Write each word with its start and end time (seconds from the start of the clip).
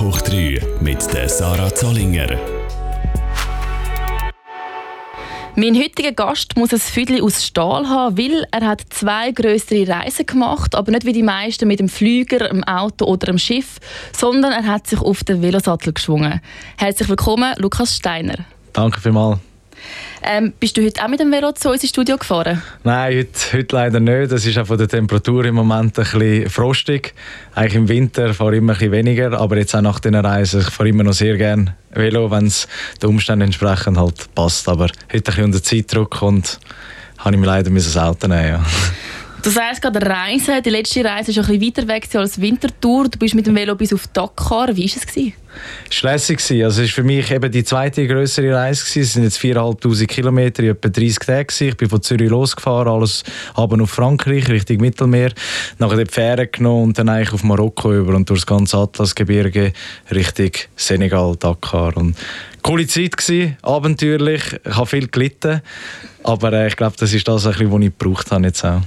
Hoch 0.00 0.20
3 0.20 0.60
mit 0.80 1.12
der 1.12 1.28
Sarah 1.28 1.74
Zollinger. 1.74 2.38
Mein 5.56 5.74
heutiger 5.74 6.12
Gast 6.12 6.56
muss 6.56 6.72
ein 6.72 6.78
Füdli 6.78 7.20
aus 7.20 7.44
Stahl 7.44 7.88
haben, 7.88 8.16
weil 8.16 8.46
er 8.52 8.64
hat 8.64 8.82
zwei 8.90 9.32
größere 9.32 9.88
Reisen 9.88 10.24
gemacht, 10.24 10.76
aber 10.76 10.92
nicht 10.92 11.04
wie 11.04 11.12
die 11.12 11.24
meisten 11.24 11.66
mit 11.66 11.80
dem 11.80 11.88
Flüger, 11.88 12.48
dem 12.48 12.62
Auto 12.62 13.06
oder 13.06 13.26
dem 13.26 13.38
Schiff, 13.38 13.80
sondern 14.16 14.52
er 14.52 14.66
hat 14.66 14.86
sich 14.86 15.00
auf 15.00 15.24
den 15.24 15.42
Velosattel 15.42 15.92
geschwungen. 15.92 16.42
Herzlich 16.76 17.08
willkommen, 17.08 17.54
Lukas 17.58 17.96
Steiner. 17.96 18.36
Danke 18.72 19.00
vielmals. 19.00 19.40
Ähm, 20.22 20.52
bist 20.58 20.76
du 20.76 20.84
heute 20.84 21.02
auch 21.02 21.08
mit 21.08 21.20
dem 21.20 21.30
Velo 21.30 21.52
zu 21.52 21.70
uns 21.70 21.82
ins 21.82 21.90
Studio 21.90 22.16
gefahren? 22.16 22.62
Nein, 22.84 23.18
heute, 23.18 23.58
heute 23.58 23.76
leider 23.76 24.00
nicht. 24.00 24.32
Es 24.32 24.44
ist 24.44 24.58
auch 24.58 24.66
von 24.66 24.78
der 24.78 24.88
Temperatur 24.88 25.44
im 25.44 25.54
Moment 25.54 25.98
ein 25.98 26.04
bisschen 26.04 26.50
frostig. 26.50 27.14
Eigentlich 27.54 27.74
im 27.74 27.88
Winter 27.88 28.34
fahre 28.34 28.54
ich 28.54 28.58
immer 28.58 28.72
ein 28.72 28.78
bisschen 28.78 28.92
weniger, 28.92 29.38
aber 29.38 29.56
jetzt 29.56 29.74
auch 29.74 29.80
nach 29.80 30.00
diesen 30.00 30.16
Reisen, 30.16 30.60
ich 30.60 30.70
fahre 30.70 30.88
immer 30.88 31.04
noch 31.04 31.12
sehr 31.12 31.36
gerne 31.36 31.76
Velo, 31.92 32.30
wenn 32.30 32.46
es 32.46 32.66
den 33.02 33.10
Umständen 33.10 33.46
entsprechend 33.46 33.96
halt 33.96 34.34
passt. 34.34 34.68
Aber 34.68 34.84
heute 34.84 35.14
ein 35.14 35.22
bisschen 35.22 35.44
unter 35.44 35.62
Zeitdruck 35.62 36.20
und 36.22 36.58
habe 37.18 37.34
ich 37.34 37.40
mir 37.40 37.46
leider 37.46 37.70
das 37.70 37.96
Auto 37.96 38.26
nehmen. 38.28 38.48
Ja. 38.48 38.64
Du 39.40 39.50
sagst 39.50 39.80
gerade 39.80 40.04
Reise. 40.04 40.60
Die 40.62 40.70
letzte 40.70 41.04
Reise 41.04 41.30
ist 41.30 41.38
ein 41.38 41.60
weiter 41.60 41.86
weg 41.86 42.08
als 42.14 42.40
Wintertour. 42.40 43.08
Du 43.08 43.18
bist 43.18 43.36
mit 43.36 43.46
dem 43.46 43.54
Velo 43.54 43.76
bis 43.76 43.92
auf 43.92 44.08
Dakar. 44.08 44.74
Wie 44.74 44.82
war 44.82 44.96
es? 44.96 45.32
Es 45.90 46.04
war 46.04 46.12
lässig. 46.12 46.40
Also 46.64 46.82
es 46.82 46.88
war 46.88 46.94
für 46.94 47.02
mich 47.04 47.30
eben 47.30 47.50
die 47.50 47.62
zweite 47.62 48.06
größere 48.08 48.52
Reise. 48.52 48.82
Es 48.82 49.12
sind 49.12 49.22
jetzt 49.22 49.38
4'500 49.38 50.06
Kilometer, 50.06 50.64
etwa 50.64 50.88
30 50.88 51.18
Tage. 51.18 51.68
Ich 51.68 51.76
bin 51.76 51.88
von 51.88 52.02
Zürich 52.02 52.28
losgefahren, 52.28 52.92
alles 52.92 53.22
runter 53.56 53.80
auf 53.80 53.90
Frankreich, 53.90 54.48
Richtung 54.48 54.78
Mittelmeer. 54.78 55.32
Nachher 55.78 56.04
die 56.04 56.12
Fähre 56.12 56.48
genommen 56.48 56.84
und 56.84 56.98
dann 56.98 57.08
eigentlich 57.08 57.32
auf 57.32 57.44
Marokko 57.44 57.94
über 57.94 58.16
und 58.16 58.28
durch 58.28 58.40
das 58.40 58.46
ganze 58.46 58.76
Atlasgebirge 58.76 59.72
Richtung 60.10 60.50
Senegal, 60.74 61.36
Dakar. 61.36 61.96
Und 61.96 62.16
coole 62.62 62.88
Zeit 62.88 63.16
gewesen, 63.16 63.56
abenteuerlich. 63.62 64.42
Ich 64.64 64.76
habe 64.76 64.86
viel 64.86 65.06
gelitten. 65.06 65.62
Aber 66.24 66.52
äh, 66.52 66.66
ich 66.66 66.76
glaube, 66.76 66.96
das 66.98 67.14
ist 67.14 67.26
das, 67.28 67.44
was 67.44 67.54
ich 67.60 67.70
gebraucht 67.70 68.32
habe 68.32 68.44
jetzt 68.44 68.64
auch. 68.64 68.82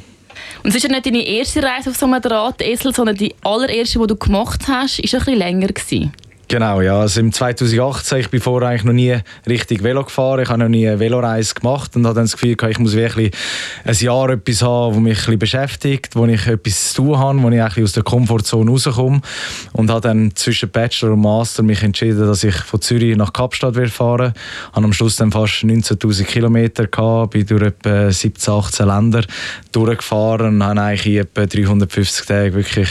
Und 0.63 0.71
ja 0.83 0.89
nicht 0.89 1.05
deine 1.05 1.25
erste 1.25 1.63
Reise 1.63 1.89
auf 1.89 1.95
so 1.95 2.05
einem 2.05 2.21
Drahtesel, 2.21 2.93
sondern 2.93 3.15
die 3.15 3.33
allererste, 3.41 3.99
die 3.99 4.07
du 4.07 4.15
gemacht 4.15 4.61
hast, 4.67 4.99
ist 4.99 5.13
ein 5.13 5.19
bisschen 5.19 5.37
länger 5.39 5.67
gewesen. 5.67 6.13
Genau, 6.51 6.81
ja. 6.81 6.99
Also 6.99 7.21
im 7.21 7.31
2018, 7.31 8.19
ich 8.19 8.29
bin 8.29 8.41
vorher 8.41 8.71
eigentlich 8.71 8.83
noch 8.83 8.91
nie 8.91 9.15
richtig 9.47 9.83
Velo 9.83 10.03
gefahren. 10.03 10.41
Ich 10.43 10.49
habe 10.49 10.59
noch 10.59 10.67
nie 10.67 10.85
eine 10.85 10.99
Veloreise 10.99 11.53
gemacht 11.53 11.95
und 11.95 12.05
hatte 12.05 12.15
dann 12.15 12.25
das 12.25 12.33
Gefühl, 12.33 12.57
ich 12.69 12.77
muss 12.77 12.93
wirklich 12.93 13.31
ein 13.85 13.95
Jahr 13.95 14.31
etwas 14.31 14.61
haben, 14.61 14.93
das 14.93 15.01
mich 15.01 15.11
ein 15.11 15.15
bisschen 15.15 15.39
beschäftigt, 15.39 16.13
wo 16.13 16.25
ich 16.25 16.45
etwas 16.47 16.91
zu 16.91 17.03
tun 17.03 17.19
habe, 17.19 17.41
wo 17.41 17.49
ich 17.49 17.83
aus 17.83 17.93
der 17.93 18.03
Komfortzone 18.03 18.69
rauskomme. 18.69 19.21
Und 19.71 19.89
habe 19.89 20.01
dann 20.01 20.35
zwischen 20.35 20.69
Bachelor 20.69 21.13
und 21.13 21.21
Master 21.21 21.63
mich 21.63 21.83
entschieden, 21.83 22.27
dass 22.27 22.43
ich 22.43 22.55
von 22.55 22.81
Zürich 22.81 23.15
nach 23.15 23.31
Kapstadt 23.31 23.75
fahren 23.89 24.19
werde. 24.19 24.33
Ich 24.35 24.75
habe 24.75 24.85
am 24.85 24.91
Schluss 24.91 25.15
dann 25.15 25.31
fast 25.31 25.63
19'000 25.63 26.25
Kilometer 26.25 26.87
gehabt, 26.87 27.31
bin 27.31 27.45
durch 27.45 27.61
etwa 27.61 28.11
17, 28.11 28.53
18 28.53 28.87
Länder 28.87 29.23
durchgefahren 29.71 30.55
und 30.55 30.63
habe 30.65 30.81
eigentlich 30.81 31.05
in 31.05 31.21
etwa 31.21 31.45
350 31.45 32.25
Tagen 32.25 32.55
wirklich 32.55 32.89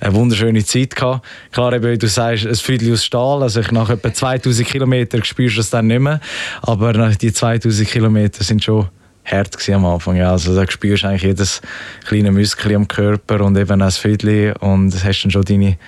eine 0.00 0.14
wunderschöne 0.14 0.64
Zeit 0.64 0.96
gehabt. 0.96 1.26
Klar, 1.52 1.72
eben, 1.74 1.90
wie 1.90 1.98
du 1.98 2.08
sagst, 2.08 2.46
ein 2.46 2.54
Viertel 2.54 2.99
aus 3.00 3.04
Stahl, 3.04 3.42
also 3.42 3.60
ich 3.60 3.72
nach 3.72 3.90
etwa 3.90 4.12
2000 4.12 4.68
Kilometern 4.68 5.24
spürst 5.24 5.56
du 5.56 5.60
es 5.60 5.70
dann 5.70 5.86
nicht 5.86 6.00
mehr, 6.00 6.20
aber 6.62 6.92
die 7.10 7.32
2000 7.32 7.88
Kilometer 7.88 8.44
sind 8.44 8.62
schon 8.62 8.88
hart 9.24 9.56
am 9.70 9.86
Anfang. 9.86 10.16
Ja. 10.16 10.32
Also 10.32 10.54
da 10.54 10.70
spürst 10.70 11.02
du 11.02 11.08
eigentlich 11.08 11.22
jedes 11.22 11.60
kleine 12.06 12.32
Muskel 12.32 12.74
am 12.74 12.86
Körper 12.86 13.40
und 13.42 13.56
eben 13.56 13.80
auch 13.80 13.86
das 13.86 13.98
Viertel 13.98 14.54
und 14.60 14.92
hast 15.04 15.22
dann 15.22 15.30
schon 15.30 15.44
deine, 15.44 15.78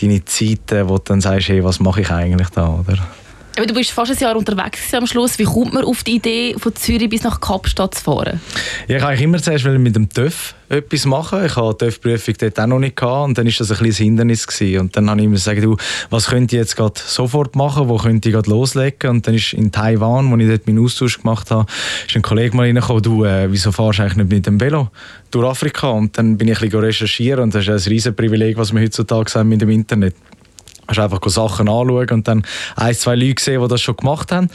deine 0.00 0.24
Zeiten, 0.24 0.88
wo 0.88 0.98
du 0.98 1.04
dann 1.04 1.20
sagst, 1.20 1.48
hey, 1.48 1.62
was 1.62 1.80
mache 1.80 2.00
ich 2.00 2.10
eigentlich 2.10 2.48
da, 2.50 2.68
oder? 2.68 2.98
Aber 3.56 3.66
du 3.66 3.72
bist 3.72 3.90
fast 3.90 4.12
ein 4.12 4.18
Jahr 4.18 4.36
unterwegs 4.36 4.92
am 4.92 5.06
Schluss. 5.06 5.38
Wie 5.38 5.44
kommt 5.44 5.72
man 5.72 5.82
auf 5.82 6.04
die 6.04 6.16
Idee, 6.16 6.54
von 6.58 6.74
Zürich 6.74 7.08
bis 7.08 7.22
nach 7.22 7.40
Kapstadt 7.40 7.94
zu 7.94 8.04
fahren? 8.04 8.38
Ja, 8.86 8.98
ich 8.98 9.02
eigentlich 9.02 9.22
immer 9.22 9.38
zuerst 9.38 9.64
mit 9.64 9.96
dem 9.96 10.10
TÜV 10.10 10.54
etwas 10.68 11.06
machen. 11.06 11.42
Ich 11.46 11.56
hatte 11.56 11.86
die 11.86 11.90
TÜV-Prüfung 11.90 12.34
dort 12.38 12.60
auch 12.60 12.66
noch 12.66 12.78
nicht 12.78 12.96
gehabt 12.96 13.28
und 13.28 13.38
dann 13.38 13.46
war 13.46 13.52
das 13.56 13.70
ein 13.70 13.76
kleines 13.78 13.96
Hindernis 13.96 14.46
gewesen. 14.46 14.80
Und 14.80 14.96
dann 14.96 15.08
habe 15.08 15.20
ich 15.20 15.24
immer 15.24 15.36
gesagt, 15.36 15.64
du, 15.64 15.76
was 16.10 16.26
könnte 16.26 16.54
ich 16.54 16.60
jetzt 16.60 16.76
gerade 16.76 17.00
sofort 17.02 17.56
machen, 17.56 17.88
wo 17.88 17.96
könnte 17.96 18.28
ich 18.28 18.34
gerade 18.34 18.50
loslegen? 18.50 19.08
Und 19.08 19.26
dann 19.26 19.34
ist 19.34 19.54
in 19.54 19.72
Taiwan, 19.72 20.30
wo 20.30 20.36
ich 20.36 20.48
dort 20.48 20.66
meinen 20.66 20.84
Austausch 20.84 21.18
gemacht 21.22 21.50
habe, 21.50 21.66
ist 22.06 22.14
ein 22.14 22.20
Kollege 22.20 22.54
mal 22.54 22.64
reingekommen, 22.64 23.02
du, 23.02 23.24
äh, 23.24 23.50
wieso 23.50 23.72
fahrst 23.72 24.00
du 24.00 24.02
eigentlich 24.02 24.16
nicht 24.16 24.30
mit 24.30 24.46
dem 24.46 24.60
Velo 24.60 24.90
durch 25.30 25.48
Afrika? 25.48 25.88
Und 25.88 26.18
dann 26.18 26.36
bin 26.36 26.48
ich 26.48 26.58
ein 26.58 26.68
bisschen 26.68 26.80
recherchieren 26.80 27.44
und 27.44 27.54
das 27.54 27.66
ist 27.66 27.86
ein 27.86 27.90
riesen 27.90 28.14
Privileg, 28.14 28.58
was 28.58 28.74
wir 28.74 28.82
heutzutage 28.82 29.32
haben 29.34 29.48
mit 29.48 29.62
dem 29.62 29.70
Internet 29.70 30.14
hast 30.88 30.98
einfach 30.98 31.20
Sachen 31.26 31.68
anschauen 31.68 32.10
und 32.10 32.28
dann 32.28 32.42
ein, 32.76 32.94
zwei 32.94 33.14
Leute 33.14 33.34
gesehen, 33.34 33.62
die 33.62 33.68
das 33.68 33.80
schon 33.80 33.96
gemacht 33.96 34.32
haben. 34.32 34.48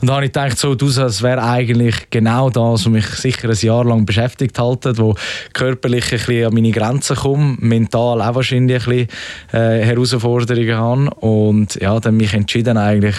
Und 0.00 0.08
dann 0.08 0.16
habe 0.16 0.26
ich 0.26 0.32
gedacht, 0.32 0.58
so, 0.58 0.74
das 0.74 1.22
wäre 1.22 1.42
eigentlich 1.42 2.10
genau 2.10 2.50
das, 2.50 2.84
was 2.84 2.86
mich 2.86 3.06
sicher 3.06 3.48
ein 3.48 3.56
Jahr 3.56 3.84
lang 3.84 4.06
beschäftigt 4.06 4.58
hat, 4.58 4.98
wo 4.98 5.14
körperlich 5.52 6.04
ein 6.12 6.18
bisschen 6.18 6.46
an 6.46 6.54
meine 6.54 6.70
Grenzen 6.70 7.16
komme, 7.16 7.56
mental 7.60 8.20
auch 8.20 8.34
wahrscheinlich 8.34 8.86
ein 8.86 9.06
bisschen 9.06 9.60
äh, 9.60 9.84
Herausforderungen 9.84 10.76
habe. 10.76 11.10
Und 11.20 11.76
ja, 11.76 11.98
dann 12.00 12.16
mich 12.16 12.34
entschieden 12.34 12.76
eigentlich, 12.76 13.16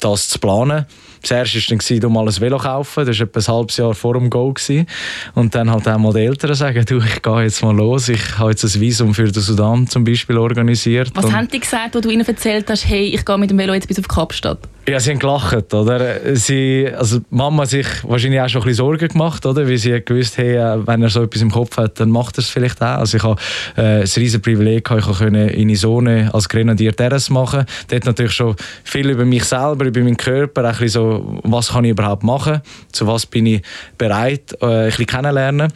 das 0.00 0.28
zu 0.28 0.38
planen 0.38 0.86
Zuerst 1.22 1.54
war 1.54 1.78
dann, 1.78 2.00
du 2.00 2.08
mal 2.08 2.26
ein 2.26 2.40
Velo 2.40 2.58
kaufen, 2.58 3.06
das 3.06 3.18
war 3.18 3.26
etwa 3.26 3.40
ein 3.40 3.46
halbes 3.46 3.76
Jahr 3.76 3.94
vor 3.94 4.14
dem 4.14 4.30
Go. 4.30 4.52
Gewesen. 4.52 4.86
Und 5.34 5.54
dann 5.54 5.70
halt 5.70 5.86
auch 5.88 5.98
mal 5.98 6.12
die 6.12 6.20
Eltern 6.20 6.54
sagen, 6.54 6.84
du, 6.84 6.98
ich 6.98 7.22
gehe 7.22 7.42
jetzt 7.42 7.62
mal 7.62 7.74
los, 7.74 8.08
ich 8.08 8.38
habe 8.38 8.50
jetzt 8.50 8.64
ein 8.64 8.80
Visum 8.80 9.14
für 9.14 9.30
den 9.30 9.42
Sudan 9.42 9.86
zum 9.86 10.04
Beispiel 10.04 10.38
organisiert. 10.38 11.10
Was 11.14 11.32
haben 11.32 11.48
die 11.48 11.60
gesagt, 11.60 11.94
wo 11.94 12.00
du 12.00 12.10
ihnen 12.10 12.26
erzählt 12.26 12.68
hast, 12.70 12.88
hey, 12.88 13.06
ich 13.14 13.24
gehe 13.24 13.38
mit 13.38 13.50
dem 13.50 13.58
Velo 13.58 13.74
jetzt 13.74 13.88
bis 13.88 13.98
auf 13.98 14.08
Kapstadt? 14.08 14.60
Ja, 14.88 14.98
sie 15.00 15.10
haben 15.10 15.18
gelacht, 15.18 15.74
oder? 15.74 16.34
Sie, 16.34 16.88
also 16.96 17.18
Mama 17.28 17.64
hat 17.64 17.68
sich 17.68 17.86
wahrscheinlich 18.04 18.40
auch 18.40 18.48
schon 18.48 18.62
ein 18.62 18.68
bisschen 18.68 18.86
Sorgen 18.86 19.08
gemacht, 19.08 19.44
oder? 19.44 19.68
Weil 19.68 19.76
sie 19.76 20.00
gewusst, 20.02 20.38
hey, 20.38 20.56
äh, 20.56 20.86
wenn 20.86 21.02
er 21.02 21.10
so 21.10 21.24
etwas 21.24 21.42
im 21.42 21.50
Kopf 21.50 21.76
hat, 21.76 22.00
dann 22.00 22.08
macht 22.08 22.38
er 22.38 22.38
es 22.38 22.48
vielleicht 22.48 22.80
auch. 22.80 23.00
Also 23.00 23.18
ich 23.18 23.22
habe 23.22 23.38
äh, 23.76 24.00
ein 24.00 24.08
riesen 24.16 24.40
Privileg, 24.40 24.90
ich 24.90 25.04
konnte 25.04 25.26
in 25.26 25.68
die 25.68 25.74
Zone 25.74 26.30
als 26.32 26.48
Grenadier 26.48 26.96
Terrace 26.96 27.28
machen. 27.28 27.66
Dort 27.88 28.06
natürlich 28.06 28.32
schon 28.32 28.56
viel 28.82 29.10
über 29.10 29.26
mich 29.26 29.44
selber, 29.44 29.84
über 29.84 30.00
meinen 30.00 30.16
Körper, 30.16 30.64
ein 30.64 30.70
bisschen 30.70 30.88
so, 30.88 31.38
was 31.42 31.68
kann 31.68 31.84
ich 31.84 31.90
überhaupt 31.90 32.22
machen, 32.22 32.62
zu 32.90 33.06
was 33.06 33.26
bin 33.26 33.44
ich 33.44 33.62
bereit, 33.98 34.56
äh, 34.62 34.64
ein 34.64 34.86
bisschen 34.86 35.06
kennenlernen. 35.06 35.70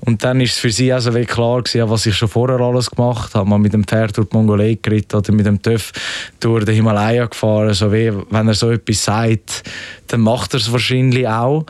Und 0.00 0.22
dann 0.22 0.42
ist 0.42 0.52
es 0.52 0.58
für 0.58 0.70
sie 0.70 0.92
also 0.92 1.10
klar 1.12 1.62
gewesen, 1.62 1.88
was 1.88 2.04
ich 2.04 2.14
schon 2.14 2.28
vorher 2.28 2.60
alles 2.60 2.90
gemacht 2.90 3.34
habe. 3.34 3.48
Mal 3.48 3.60
mit 3.60 3.72
dem 3.72 3.84
Pferd 3.84 4.18
durch 4.18 4.28
die 4.28 4.36
Mongolei 4.36 4.76
geritten 4.82 5.16
oder 5.16 5.32
mit 5.32 5.46
dem 5.46 5.62
TÜV 5.62 5.90
durch 6.38 6.66
den 6.66 6.74
Himalaya 6.74 7.24
gefahren, 7.24 7.72
so 7.72 7.90
wie 7.90 8.12
wenn 8.28 8.46
er 8.46 8.57
so 8.58 8.70
etwas 8.70 9.04
sagt, 9.04 9.62
dann 10.08 10.20
macht 10.20 10.54
er 10.54 10.60
es 10.60 10.72
wahrscheinlich 10.72 11.26
auch. 11.26 11.64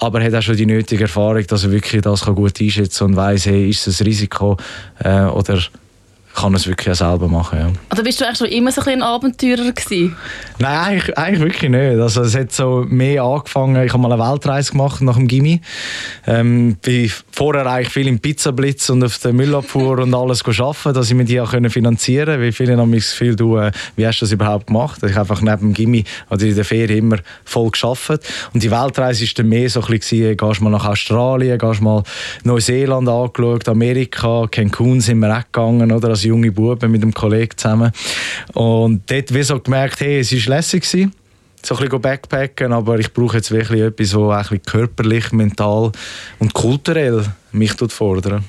Aber 0.00 0.20
er 0.20 0.26
hat 0.26 0.34
auch 0.34 0.42
schon 0.42 0.56
die 0.56 0.66
nötige 0.66 1.04
Erfahrung, 1.04 1.46
dass 1.46 1.64
er 1.64 1.70
wirklich 1.70 2.02
das 2.02 2.24
gut 2.26 2.60
einschätzen 2.60 2.98
kann 2.98 3.10
und 3.10 3.16
weiß, 3.16 3.46
hey, 3.46 3.70
ist 3.70 3.86
es 3.86 4.00
ein 4.00 4.06
Risiko 4.06 4.56
äh, 4.98 5.22
oder 5.22 5.60
kann 6.34 6.54
es 6.54 6.66
wirklich 6.66 6.90
auch 6.90 7.10
selber 7.10 7.28
machen. 7.28 7.58
Ja. 7.58 7.72
Also 7.88 8.02
bist 8.02 8.20
du 8.20 8.24
eigentlich 8.24 8.38
schon 8.38 8.48
immer 8.48 8.72
so 8.72 8.80
ein, 8.82 8.88
ein 8.88 9.02
Abenteurer 9.02 9.72
gewesen? 9.72 10.16
Nein, 10.58 10.78
eigentlich, 10.78 11.18
eigentlich 11.18 11.40
wirklich 11.40 11.70
nicht. 11.70 12.00
Also 12.00 12.22
es 12.22 12.34
hat 12.36 12.52
so 12.52 12.84
mehr 12.88 13.22
angefangen. 13.22 13.82
Ich 13.84 13.92
habe 13.92 14.02
mal 14.02 14.12
eine 14.12 14.22
Weltreise 14.22 14.72
gemacht 14.72 15.00
nach 15.02 15.16
dem 15.16 15.28
Gimmi. 15.28 15.60
Ähm, 16.26 16.76
bin 16.82 17.10
vorher 17.30 17.66
eigentlich 17.66 17.92
viel 17.92 18.08
im 18.08 18.18
Pizzablitz 18.18 18.90
und 18.90 19.04
auf 19.04 19.18
der 19.18 19.32
Müllabfuhr 19.32 19.98
und 20.00 20.14
alles 20.14 20.42
arbeiten, 20.44 20.94
dass 20.94 21.08
ich 21.08 21.14
mir 21.14 21.24
die 21.24 21.40
auch 21.40 21.50
finanzieren 21.50 22.26
konnte. 22.26 22.40
Weil 22.40 22.52
viele 22.52 22.76
haben 22.76 22.90
mich 22.90 23.04
das 23.04 23.12
Gefühl, 23.12 23.36
du, 23.36 23.56
äh, 23.56 23.70
wie 23.96 24.06
hast 24.06 24.20
du 24.20 24.24
das 24.24 24.32
überhaupt 24.32 24.66
gemacht? 24.66 25.02
Ich 25.02 25.14
habe 25.14 25.20
einfach 25.30 25.40
neben 25.40 25.58
dem 25.58 25.72
Gimmi 25.72 26.04
oder 26.30 26.42
in 26.44 26.54
der 26.54 26.64
Ferien 26.64 26.98
immer 26.98 27.18
voll 27.44 27.70
geschafft. 27.70 28.20
Und 28.52 28.62
die 28.62 28.70
Weltreise 28.70 29.24
war 29.24 29.32
dann 29.36 29.48
mehr 29.48 29.70
so 29.70 29.80
ein 29.80 29.86
bisschen, 29.86 30.36
gehst 30.36 30.60
mal 30.60 30.70
nach 30.70 30.86
Australien, 30.86 31.58
gehst 31.58 31.80
mal 31.80 32.02
Neuseeland 32.42 33.08
angeschaut, 33.08 33.68
Amerika, 33.68 34.46
Cancun 34.50 35.00
sind 35.00 35.18
wir 35.20 35.36
auch 35.36 35.44
gegangen, 35.44 35.92
oder? 35.92 36.08
Also 36.08 36.23
junge 36.24 36.52
Buben 36.52 36.90
mit 36.90 37.02
einem 37.02 37.14
Kollegen 37.14 37.56
zusammen. 37.56 37.92
Und 38.52 39.10
dort 39.10 39.34
wie 39.34 39.42
so 39.42 39.60
gemerkt, 39.60 40.00
hey, 40.00 40.20
es 40.20 40.32
war 40.32 40.56
lässig. 40.56 40.82
Gewesen 40.82 41.12
so 41.66 41.74
ein 41.76 41.84
bisschen 41.84 42.00
backpacken, 42.00 42.72
aber 42.72 42.98
ich 42.98 43.12
brauche 43.12 43.38
jetzt 43.38 43.50
wirklich 43.50 43.80
etwas, 43.80 44.10
das 44.10 44.60
körperlich, 44.66 45.32
mental 45.32 45.92
und 46.38 46.52
kulturell 46.52 47.24
mich 47.52 47.72
fordert. 47.88 48.42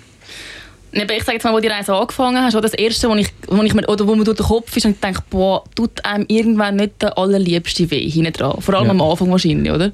Ich 0.97 1.23
sage 1.23 1.33
jetzt 1.33 1.43
mal, 1.43 1.53
wo 1.53 1.59
die 1.59 1.67
Reise 1.67 1.93
angefangen 1.93 2.41
hast, 2.41 2.55
das 2.55 2.73
erste, 2.73 3.09
wo, 3.09 3.15
ich, 3.15 3.27
wo, 3.47 3.61
ich 3.63 3.73
mir, 3.73 3.85
oder 3.89 4.07
wo 4.07 4.15
mir 4.15 4.23
durch 4.23 4.37
den 4.37 4.45
Kopf 4.45 4.77
ist 4.77 4.85
und 4.85 4.93
ich 4.93 4.99
denke, 5.01 5.21
boah, 5.29 5.61
tut 5.75 6.03
einem 6.05 6.23
irgendwann 6.29 6.77
nicht 6.77 7.01
der 7.01 7.17
allerliebste 7.17 7.91
weh 7.91 8.09
hinten 8.09 8.31
dran. 8.31 8.61
Vor 8.61 8.75
allem 8.75 8.85
ja. 8.85 8.91
am 8.91 9.01
Anfang 9.01 9.29
wahrscheinlich, 9.29 9.69
oder? 9.69 9.91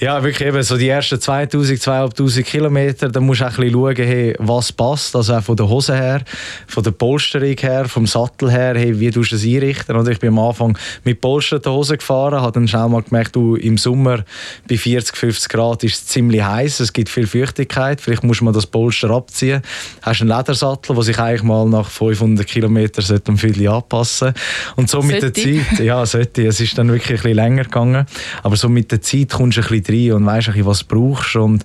Ja, 0.00 0.22
wirklich 0.24 0.48
eben 0.48 0.60
so 0.64 0.76
die 0.76 0.88
ersten 0.88 1.20
2000, 1.20 1.80
2500 1.80 2.44
Kilometer, 2.44 3.08
da 3.08 3.20
musst 3.20 3.42
du 3.42 3.44
auch 3.44 3.50
ein 3.50 3.56
bisschen 3.56 3.72
schauen, 3.72 3.96
hey, 3.96 4.34
was 4.40 4.72
passt, 4.72 5.14
also 5.14 5.34
auch 5.34 5.42
von 5.42 5.56
der 5.56 5.68
Hose 5.68 5.94
her, 5.94 6.22
von 6.66 6.82
der 6.82 6.90
Polsterung 6.90 7.56
her, 7.56 7.88
vom 7.88 8.06
Sattel 8.08 8.50
her, 8.50 8.74
hey, 8.76 8.98
wie 8.98 9.12
tust 9.12 9.30
du 9.30 9.36
das 9.36 9.44
einrichten? 9.44 9.94
Und 9.94 10.08
ich 10.08 10.18
bin 10.18 10.30
am 10.30 10.40
Anfang 10.40 10.76
mit 11.04 11.20
polsterten 11.20 11.70
Hosen 11.72 11.98
gefahren, 11.98 12.40
habe 12.40 12.50
dann 12.50 12.66
schnell 12.66 12.88
mal 12.88 13.02
gemerkt, 13.02 13.36
du, 13.36 13.54
im 13.54 13.78
Sommer 13.78 14.24
bei 14.68 14.76
40, 14.76 15.16
50 15.16 15.48
Grad 15.48 15.84
ist 15.84 15.94
es 15.94 16.06
ziemlich 16.06 16.42
heiß, 16.42 16.80
es 16.80 16.92
gibt 16.92 17.08
viel 17.08 17.28
Feuchtigkeit, 17.28 18.00
vielleicht 18.00 18.24
muss 18.24 18.40
man 18.40 18.52
das 18.52 18.66
Polster 18.66 19.10
abziehen, 19.10 19.62
hast 20.02 20.23
ein 20.24 20.36
Ledersattel, 20.36 20.94
der 20.94 21.04
sich 21.04 21.18
eigentlich 21.18 21.42
mal 21.42 21.66
nach 21.66 21.88
500 21.88 22.46
Kilometern 22.46 23.20
um 23.28 23.38
Viertel 23.38 23.68
anpassen 23.68 24.34
Und 24.76 24.90
so 24.90 25.02
mit 25.02 25.22
der 25.22 25.34
Zeit, 25.34 25.78
ja, 25.80 26.04
sollte, 26.06 26.46
es 26.46 26.60
ist 26.60 26.76
dann 26.78 26.88
wirklich 26.88 27.10
ein 27.10 27.22
bisschen 27.22 27.36
länger 27.36 27.64
gegangen, 27.64 28.06
aber 28.42 28.56
so 28.56 28.68
mit 28.68 28.90
der 28.90 29.02
Zeit 29.02 29.30
kommst 29.30 29.58
du 29.58 29.62
ein 29.62 29.68
bisschen 29.68 30.12
rein 30.12 30.12
und 30.12 30.26
weißt 30.26 30.50
was 30.64 30.86
du 30.86 30.86
brauchst 30.86 31.36
und 31.36 31.64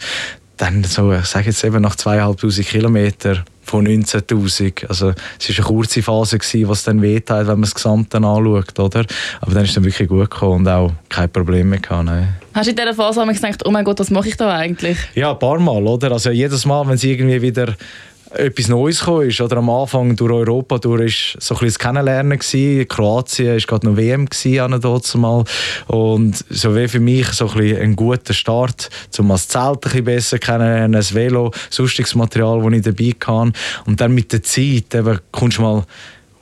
dann 0.57 0.83
so, 0.83 1.13
ich 1.13 1.25
sage 1.25 1.47
jetzt 1.47 1.63
eben 1.63 1.81
nach 1.81 1.95
zweieinhalbtausend 1.95 2.67
Kilometern 2.67 3.44
von 3.63 3.88
19'000. 3.88 4.88
Also 4.88 5.13
es 5.39 5.50
war 5.50 5.56
eine 5.56 5.65
kurze 5.65 6.01
Phase, 6.01 6.38
gewesen, 6.38 6.67
was 6.67 6.83
dann 6.83 7.01
wehtat, 7.01 7.41
wenn 7.41 7.53
man 7.53 7.61
das 7.61 7.75
Gesamte 7.75 8.17
anschaut, 8.17 8.77
oder? 8.77 9.06
Aber 9.41 9.53
dann 9.53 9.63
ist 9.63 9.69
es 9.69 9.75
dann 9.75 9.85
wirklich 9.85 10.09
gut 10.09 10.29
gekommen 10.29 10.61
und 10.61 10.67
auch 10.67 10.91
kein 11.07 11.29
Problem 11.29 11.69
mehr 11.69 11.79
gehabt, 11.79 12.06
nein. 12.06 12.35
Hast 12.53 12.65
du 12.65 12.71
in 12.71 12.75
dieser 12.75 12.94
Phase 12.94 13.25
gedacht, 13.25 13.65
oh 13.65 13.71
mein 13.71 13.85
Gott, 13.85 14.00
was 14.00 14.09
mache 14.09 14.27
ich 14.27 14.35
da 14.35 14.53
eigentlich? 14.53 14.97
Ja, 15.15 15.31
ein 15.31 15.39
paar 15.39 15.59
Mal, 15.59 15.83
oder? 15.85 16.11
Also 16.11 16.31
jedes 16.31 16.65
Mal, 16.65 16.85
wenn 16.88 16.97
sie 16.97 17.11
irgendwie 17.11 17.41
wieder 17.41 17.75
etwas 18.31 18.67
Neues 18.67 18.99
gekommen 18.99 19.29
ist. 19.29 19.41
Oder 19.41 19.57
am 19.57 19.69
Anfang 19.69 20.15
durch 20.15 20.31
Europa 20.31 20.77
durch 20.77 21.35
ist 21.35 21.43
so 21.43 21.55
ein 21.55 21.61
bisschen 21.61 21.79
Kennenlernen 21.79 22.37
gewesen. 22.37 22.87
Kroatien 22.87 23.53
war 23.53 23.59
gerade 23.59 23.87
noch 23.87 23.97
WM 23.97 24.27
gewesen. 24.27 25.45
Und 25.87 26.45
so 26.49 26.75
wie 26.75 26.87
für 26.87 26.99
mich 26.99 27.27
so 27.27 27.49
ein, 27.49 27.57
bisschen 27.57 27.81
ein 27.81 27.95
guter 27.95 28.33
Start, 28.33 28.89
um 29.17 29.29
das 29.29 29.47
Zelt 29.47 29.65
ein 29.67 29.79
bisschen 29.79 30.03
besser 30.05 30.39
kennenlernen, 30.39 30.93
das 30.93 31.13
Velo, 31.13 31.51
sonstiges 31.69 32.15
Material, 32.15 32.61
das 32.61 32.73
ich 32.73 32.81
dabei 32.83 33.15
kann. 33.19 33.53
Und 33.85 34.01
dann 34.01 34.13
mit 34.13 34.31
der 34.31 34.43
Zeit 34.43 34.93
eben, 34.93 35.19
kommst 35.31 35.57
du 35.57 35.61
mal 35.61 35.83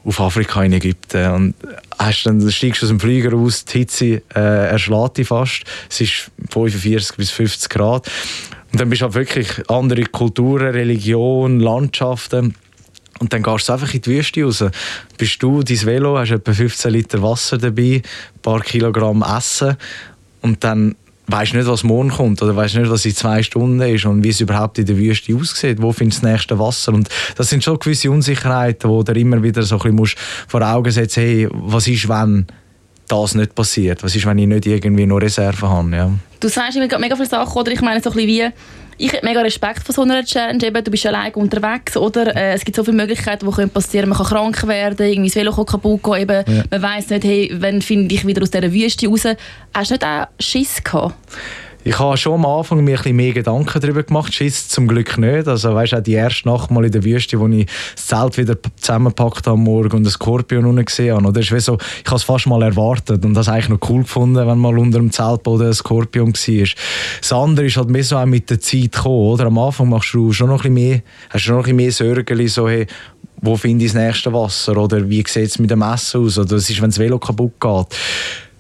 auf 0.07 0.22
Afrika 0.22 0.63
in 0.63 0.72
Ägypten 0.72 1.31
und 1.31 1.56
hast 2.00 2.25
dann 2.25 2.50
steigst 2.50 2.81
du 2.81 2.86
aus 2.86 2.90
dem 2.90 3.00
Flieger 3.00 3.36
aus, 3.36 3.66
die 3.66 3.80
Hitze 3.80 4.22
äh, 4.33 4.69
erschlägt 4.69 5.18
dich 5.18 5.28
fast. 5.28 5.63
Es 5.90 6.00
ist 6.00 6.31
45 6.50 7.18
bis 7.18 7.31
50 7.31 7.69
Grad 7.69 8.10
und 8.72 8.81
dann 8.81 8.90
bist 8.90 9.02
du 9.02 9.06
halt 9.06 9.16
wirklich 9.16 9.69
andere 9.69 10.04
Kulturen, 10.04 10.72
Religion, 10.72 11.60
Landschaften. 11.60 12.56
Und 13.19 13.34
dann 13.34 13.42
gehst 13.42 13.68
du 13.68 13.74
einfach 13.74 13.94
in 13.94 14.02
die 14.02 14.10
Wüste 14.12 14.44
raus. 14.44 14.64
Bist 15.18 15.42
du, 15.42 15.64
dein 15.64 15.86
Velo, 15.86 16.18
hast 16.18 16.31
etwa 16.31 16.54
15 16.54 16.92
Liter 16.92 17.24
Wasser 17.24 17.58
dabei, 17.58 18.02
ein 18.04 18.42
paar 18.42 18.62
Kilogramm 18.62 19.24
Essen 19.24 19.75
und 20.42 20.64
dann 20.64 20.96
weißt 21.28 21.54
du 21.54 21.58
nicht, 21.58 21.68
was 21.68 21.84
morgen 21.84 22.10
kommt 22.10 22.42
oder 22.42 22.56
weißt 22.56 22.75
nicht, 22.75 22.90
was 22.90 23.06
in 23.06 23.16
zwei 23.16 23.44
Stunden 23.44 23.81
ist 23.81 24.06
und 24.06 24.24
wie 24.24 24.30
es 24.30 24.40
überhaupt 24.40 24.78
in 24.80 24.86
der 24.86 24.98
Wüste 24.98 25.36
aussieht. 25.36 25.81
Wo 25.81 25.92
findest 25.92 26.22
du 26.22 26.25
das 26.28 26.31
nächste 26.34 26.60
Wasser? 26.60 26.94
Und 26.94 27.10
das 27.36 27.50
sind 27.50 27.64
schon 27.64 27.80
gewisse 27.80 28.10
Unsicherheiten, 28.12 28.90
wo 28.90 29.04
du 29.04 29.12
immer 29.14 29.42
wieder 29.44 29.64
so 29.64 29.80
ein 29.80 29.96
bisschen 29.96 30.19
vor 30.48 30.62
Augen 30.62 30.92
setzen 30.92 31.24
hey, 31.24 31.48
was 31.52 31.88
ist, 31.88 32.08
wenn 32.08 32.48
das 33.07 33.36
nicht 33.36 33.56
passiert? 33.56 34.04
Was 34.04 34.15
ist, 34.15 34.25
wenn 34.25 34.38
ich 34.38 34.48
nicht 34.48 34.65
irgendwie 34.65 35.06
noch 35.06 35.18
Reserven 35.18 35.69
habe? 35.69 35.95
Ja. 35.95 36.12
Du 36.39 36.48
sagst 36.48 36.77
immer 36.77 37.00
mega 37.00 37.15
viele 37.15 37.27
Sachen, 37.27 37.57
oder 37.57 37.71
ich 37.71 37.81
meine 37.81 38.01
so 38.01 38.09
ein 38.09 38.15
bisschen 38.15 38.27
wie 38.27 38.51
ich 39.00 39.13
habe 39.13 39.25
mega 39.25 39.42
Respekt 39.42 39.83
vor 39.83 39.94
so 39.94 40.01
einer 40.01 40.24
Challenge. 40.24 40.65
Eben, 40.65 40.83
du 40.83 40.89
bist 40.89 41.06
allein 41.06 41.31
unterwegs, 41.36 41.95
oder? 41.95 42.36
Äh, 42.36 42.54
es 42.54 42.65
gibt 42.65 42.75
so 42.75 42.83
viele 42.83 42.98
Möglichkeiten, 42.98 43.48
die 43.48 43.56
können 43.56 43.69
passieren 43.69 44.09
Man 44.09 44.18
kann 44.18 44.27
krank 44.27 44.68
werden, 44.68 45.07
irgendwie 45.07 45.30
das 45.30 45.36
Velo 45.36 45.54
kann 45.54 45.65
kaputt 45.68 46.04
gehen. 46.04 46.15
Eben, 46.15 46.44
ja. 46.48 46.63
Man 46.71 46.81
weiß 46.81 47.09
nicht, 47.09 47.24
hey, 47.24 47.51
wann 47.59 47.81
finde 47.81 48.15
ich 48.15 48.25
wieder 48.25 48.42
aus 48.42 48.50
dieser 48.50 48.71
Wüste 48.71 49.07
raus. 49.07 49.24
Hast 49.74 49.92
du 49.92 49.94
nicht 49.94 50.04
auch 50.04 50.27
Schiss 50.39 50.83
gehabt? 50.83 51.15
Ich 51.88 52.00
habe 52.00 52.18
schon 52.18 52.34
am 52.34 52.45
Anfang 52.45 52.84
mir 52.84 53.00
ein 53.01 53.16
mehr 53.16 53.31
Gedanken 53.31 53.80
darüber 53.80 54.04
gemacht. 54.04 54.34
Schiss 54.34 54.68
zum 54.68 54.89
Glück 54.89 55.18
nicht. 55.18 55.48
Also 55.48 55.74
weißt 55.74 55.94
auch 55.94 56.01
die 56.01 56.16
erste 56.16 56.50
Nacht 56.50 56.69
mal 56.69 56.84
in 56.84 56.92
der 56.92 57.01
Wüste, 57.06 57.39
wo 57.39 57.48
ich 57.48 57.66
das 57.95 58.07
Zelt 58.07 58.38
wieder 58.38 58.57
zusammengepackt 58.75 59.48
habe 59.48 59.51
am 59.51 59.63
Morgen 59.63 59.95
und 59.95 60.04
den 60.04 60.10
Skorpion 60.10 60.66
unten 60.66 60.84
gesehen 60.84 61.16
habe. 61.16 61.25
Oder? 61.25 61.39
Ist 61.39 61.48
so, 61.63 61.78
ich 61.78 62.06
habe 62.07 62.18
es 62.18 62.24
fast 62.24 62.45
mal 62.45 62.62
erwartet 62.62 63.24
und 63.24 63.34
das 63.34 63.48
eigentlich 63.48 63.69
noch 63.69 63.89
cool 63.89 64.01
gefunden, 64.01 64.45
wenn 64.45 64.57
mal 64.57 64.78
unter 64.78 65.00
dem 65.00 65.12
Zeltboden 65.12 65.68
ein 65.68 65.74
Skorpion 65.74 66.34
war. 66.34 66.68
Das 67.22 67.31
andere 67.31 67.68
ist 67.68 67.78
halt 67.78 67.90
mehr 67.90 68.04
so 68.04 68.18
auch 68.18 68.25
mit 68.25 68.50
der 68.50 68.60
Zeit 68.60 68.92
gekommen. 68.92 69.31
Oder? 69.31 69.45
Am 69.45 69.57
Anfang 69.57 69.88
machst 69.88 70.13
du 70.13 70.33
schon 70.33 70.50
noch 70.50 70.66
ein 70.66 70.74
mehr, 70.74 71.04
hast 71.30 71.48
du 71.48 71.54
noch 71.54 71.68
ein 71.68 71.75
mehr 71.78 71.94
Sorgen, 71.94 72.48
so, 72.50 72.68
hey, 72.68 72.86
wo 73.42 73.56
finde 73.56 73.86
ich 73.86 73.94
das 73.94 74.01
nächste 74.01 74.33
Wasser? 74.33 74.75
Oder 74.75 75.10
wie 75.10 75.24
sieht 75.25 75.45
es 75.45 75.57
mit 75.57 75.72
dem 75.72 75.83
Essen 75.83 76.22
aus? 76.22 76.38
Oder 76.38 76.57
was 76.57 76.69
ist, 76.69 76.81
wenn 76.81 76.90
das 76.90 77.00
Velo 77.00 77.18
kaputt 77.18 77.54
geht? 77.62 77.88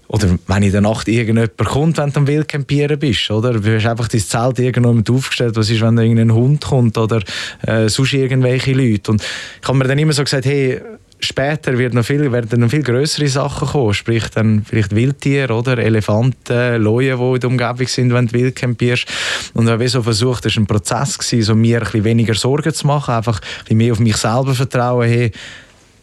Oder 0.09 0.37
wenn 0.47 0.63
in 0.63 0.71
der 0.71 0.81
Nacht 0.81 1.07
irgendjemand 1.07 1.57
kommt, 1.57 1.97
wenn 1.97 2.11
du 2.11 2.19
am 2.19 2.27
Wildcampieren 2.27 2.97
bist, 2.97 3.29
oder? 3.29 3.53
Du 3.53 3.75
hast 3.75 3.85
einfach 3.85 4.07
dein 4.07 4.21
Zelt 4.21 4.59
irgendjemand 4.59 5.09
aufgestellt. 5.09 5.55
Was 5.57 5.69
ist, 5.69 5.81
wenn 5.81 5.95
da 5.95 6.01
irgendein 6.01 6.33
Hund 6.33 6.63
kommt 6.63 6.97
oder 6.97 7.21
äh, 7.63 7.89
sonst 7.89 8.13
irgendwelche 8.13 8.73
Leute? 8.73 9.11
Und 9.11 9.21
ich 9.61 9.67
habe 9.67 9.77
mir 9.77 9.85
dann 9.85 9.99
immer 9.99 10.13
so 10.13 10.23
gesagt, 10.23 10.45
hey, 10.45 10.81
später 11.19 11.77
wird 11.77 11.93
noch 11.93 12.05
viel, 12.05 12.31
werden 12.31 12.59
noch 12.59 12.69
viel 12.69 12.83
größere 12.83 13.27
Sachen 13.27 13.67
kommen, 13.67 13.93
sprich 13.93 14.29
dann 14.29 14.63
vielleicht 14.63 14.95
Wildtiere 14.95 15.53
oder 15.53 15.77
Elefanten, 15.77 16.81
Leuen, 16.81 17.17
die 17.17 17.33
in 17.33 17.39
der 17.39 17.49
Umgebung 17.49 17.87
sind, 17.87 18.13
wenn 18.13 18.27
du 18.27 18.33
wild 18.33 18.55
campierst. 18.55 19.07
Und 19.53 19.65
ich 19.65 19.71
habe 19.71 19.87
so 19.89 20.03
versucht, 20.03 20.45
das 20.45 20.55
war 20.55 20.63
ein 20.63 20.67
Prozess, 20.67 21.17
gewesen, 21.17 21.43
so 21.43 21.55
mir 21.55 21.77
ein 21.77 21.83
bisschen 21.83 22.03
weniger 22.03 22.35
Sorgen 22.35 22.73
zu 22.73 22.87
machen, 22.87 23.13
einfach 23.13 23.39
ein 23.41 23.63
bisschen 23.63 23.77
mehr 23.77 23.91
auf 23.93 23.99
mich 23.99 24.17
selber 24.17 24.53
vertrauen, 24.53 25.07
hey, 25.07 25.31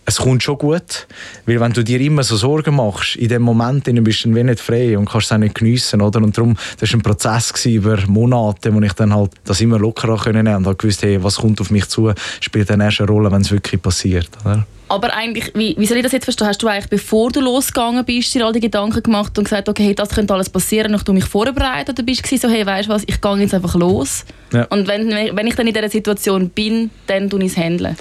es 0.06 0.16
kommt 0.16 0.42
schon 0.42 0.58
gut, 0.58 1.06
weil 1.46 1.60
wenn 1.60 1.72
du 1.72 1.82
dir 1.82 2.00
immer 2.00 2.22
so 2.22 2.36
Sorgen 2.36 2.76
machst, 2.76 3.16
in 3.16 3.28
dem 3.28 3.42
Moment 3.42 3.86
dann 3.86 4.02
bist 4.04 4.24
du 4.24 4.32
dann 4.32 4.46
nicht 4.46 4.60
frei 4.60 4.96
und 4.98 5.08
kannst 5.08 5.26
es 5.26 5.32
auch 5.32 5.38
nicht 5.38 5.54
geniessen, 5.54 6.00
oder? 6.00 6.20
Und 6.20 6.36
darum, 6.36 6.56
das 6.78 6.92
war 6.92 6.98
ein 6.98 7.02
Prozess 7.02 7.64
über 7.66 7.98
Monate, 8.06 8.74
wo 8.74 8.80
ich 8.80 8.92
dann 8.92 9.14
halt 9.14 9.32
das 9.44 9.60
immer 9.60 9.78
lockerer 9.78 10.18
können 10.18 10.46
und 10.54 10.66
halt 10.66 10.78
gewusst, 10.78 11.02
hey, 11.02 11.22
was 11.22 11.36
kommt 11.36 11.60
auf 11.60 11.70
mich 11.70 11.88
zu, 11.88 12.12
spielt 12.40 12.70
dann 12.70 12.80
erst 12.80 13.00
eine 13.00 13.08
Rolle, 13.08 13.30
wenn 13.32 13.42
es 13.42 13.50
wirklich 13.50 13.80
passiert, 13.80 14.28
oder? 14.44 14.66
Aber 14.88 15.14
eigentlich, 15.14 15.50
wie, 15.54 15.74
wie 15.78 15.86
soll 15.86 15.96
ich 15.96 16.02
das 16.02 16.12
jetzt 16.12 16.24
verstehen? 16.24 16.46
Hast 16.46 16.62
du 16.62 16.68
eigentlich, 16.68 16.90
bevor 16.90 17.30
du 17.30 17.40
losgegangen 17.40 18.04
bist, 18.04 18.34
dir 18.34 18.44
all 18.44 18.52
die 18.52 18.60
Gedanken 18.60 19.02
gemacht 19.02 19.36
und 19.38 19.44
gesagt, 19.44 19.68
okay, 19.68 19.94
das 19.94 20.10
könnte 20.10 20.34
alles 20.34 20.50
passieren, 20.50 20.92
nachdem 20.92 21.06
du 21.06 21.12
mich 21.14 21.24
vorbereitet 21.24 21.98
oder 21.98 22.02
bist 22.02 22.30
du 22.30 22.36
so, 22.36 22.48
hey, 22.48 22.66
weißt 22.66 22.88
du 22.88 22.92
was, 22.92 23.02
ich 23.06 23.20
gehe 23.20 23.36
jetzt 23.38 23.54
einfach 23.54 23.74
los. 23.74 24.26
Ja. 24.52 24.64
Und 24.66 24.86
wenn, 24.86 25.08
wenn 25.08 25.46
ich 25.46 25.54
dann 25.54 25.66
in 25.66 25.74
dieser 25.74 25.88
Situation 25.88 26.50
bin, 26.50 26.90
dann 27.06 27.30
tue 27.30 27.42
ich 27.44 27.52
es 27.52 27.56
handeln. 27.56 27.96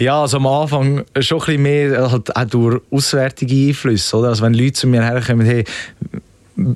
Ja, 0.00 0.22
also 0.22 0.38
am 0.38 0.46
Anfang 0.46 1.04
schon 1.18 1.38
ein 1.40 1.44
bisschen 1.44 1.62
mehr 1.62 2.10
halt 2.10 2.34
auch 2.34 2.44
durch 2.46 2.80
auswärtige 2.90 3.68
Einflüsse. 3.68 4.16
Oder? 4.16 4.28
Also 4.28 4.42
wenn 4.42 4.54
Leute 4.54 4.72
zu 4.72 4.86
mir 4.86 5.02
herkommen, 5.02 5.44
hey, 5.44 5.64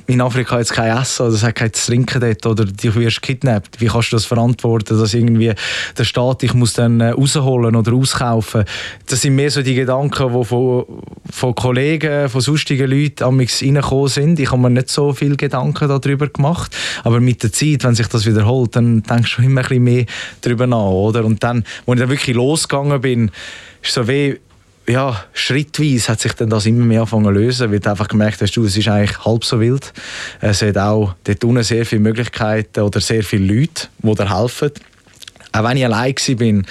in 0.07 0.21
Afrika 0.21 0.59
jetzt 0.59 0.73
kein 0.73 0.97
Essen 0.97 1.27
oder 1.27 1.35
es 1.35 1.43
hat 1.43 1.57
kein 1.57 1.73
Trinken 1.73 2.21
dort 2.21 2.47
oder 2.47 2.65
du 2.65 2.95
wirst 2.95 3.23
kidnappt. 3.23 3.81
Wie 3.81 3.87
kannst 3.87 4.13
du 4.13 4.17
das 4.17 4.25
verantworten, 4.25 4.99
dass 4.99 5.15
irgendwie 5.15 5.53
der 5.97 6.05
Staat 6.05 6.43
dich 6.43 6.55
muss 6.55 6.73
dann 6.75 7.01
äh, 7.01 7.11
rausholen 7.11 7.77
oder 7.77 7.93
auskaufen? 7.93 8.65
Das 9.07 9.23
sind 9.23 9.35
mehr 9.35 9.51
so 9.51 9.63
die 9.63 9.75
Gedanken, 9.75 10.33
die 10.33 10.45
von, 10.45 10.85
von 11.31 11.55
Kollegen, 11.55 12.29
von 12.29 12.41
sonstigen 12.41 12.91
Leuten 12.91 13.25
an 13.25 13.37
mich 13.37 13.63
reingekommen 13.63 14.09
sind. 14.09 14.41
Ich 14.41 14.51
habe 14.51 14.63
mir 14.63 14.71
nicht 14.71 14.91
so 14.91 15.13
viele 15.13 15.37
Gedanken 15.37 15.89
darüber 15.89 16.29
gemacht, 16.29 16.75
aber 17.03 17.21
mit 17.21 17.43
der 17.43 17.53
Zeit, 17.53 17.85
wenn 17.85 17.95
sich 17.95 18.09
das 18.09 18.27
wiederholt, 18.27 18.77
dann 18.77 19.03
denkst 19.03 19.37
du 19.37 19.43
immer 19.43 19.61
ein 19.61 19.69
bisschen 19.69 19.85
mehr 19.85 20.07
darüber 20.41 20.67
nach, 20.67 20.79
oder? 20.79 21.25
Und 21.25 21.43
dann, 21.43 21.65
als 21.87 21.95
ich 21.95 22.01
dann 22.01 22.09
wirklich 22.09 22.37
losgegangen 22.37 23.01
bin, 23.01 23.31
ist 23.83 23.95
so 23.95 24.09
wie 24.09 24.39
ja, 24.87 25.25
schrittweise 25.33 26.09
hat 26.09 26.21
sich 26.21 26.33
dann 26.35 26.51
das 26.51 26.67
immer 26.67 26.85
mehr 26.85 27.01
angefangen 27.01 27.25
zu 27.25 27.31
lösen, 27.31 27.73
weil 27.73 27.81
du 27.81 27.91
einfach 27.91 28.09
gemerkt 28.09 28.41
hast, 28.43 28.57
du, 28.57 28.65
es 28.65 28.77
ist 28.77 28.89
eigentlich 28.89 29.25
halb 29.25 29.45
so 29.45 29.61
wild. 29.61 29.93
Es 30.41 30.63
hat 30.63 30.77
auch 30.77 31.15
dort 31.25 31.45
unten 31.45 31.63
sehr 31.63 31.87
viele 31.87 32.03
Möglichkeiten 32.03 32.81
oder 32.81 33.01
sehr 33.01 33.23
viele 33.23 33.61
Leute, 33.61 33.89
die 33.99 34.15
dir 34.15 34.39
helfen. 34.39 34.71
Auch 35.53 35.65
wenn 35.65 35.77
ich 35.77 35.85
allein 35.85 36.15
war, 36.15 36.63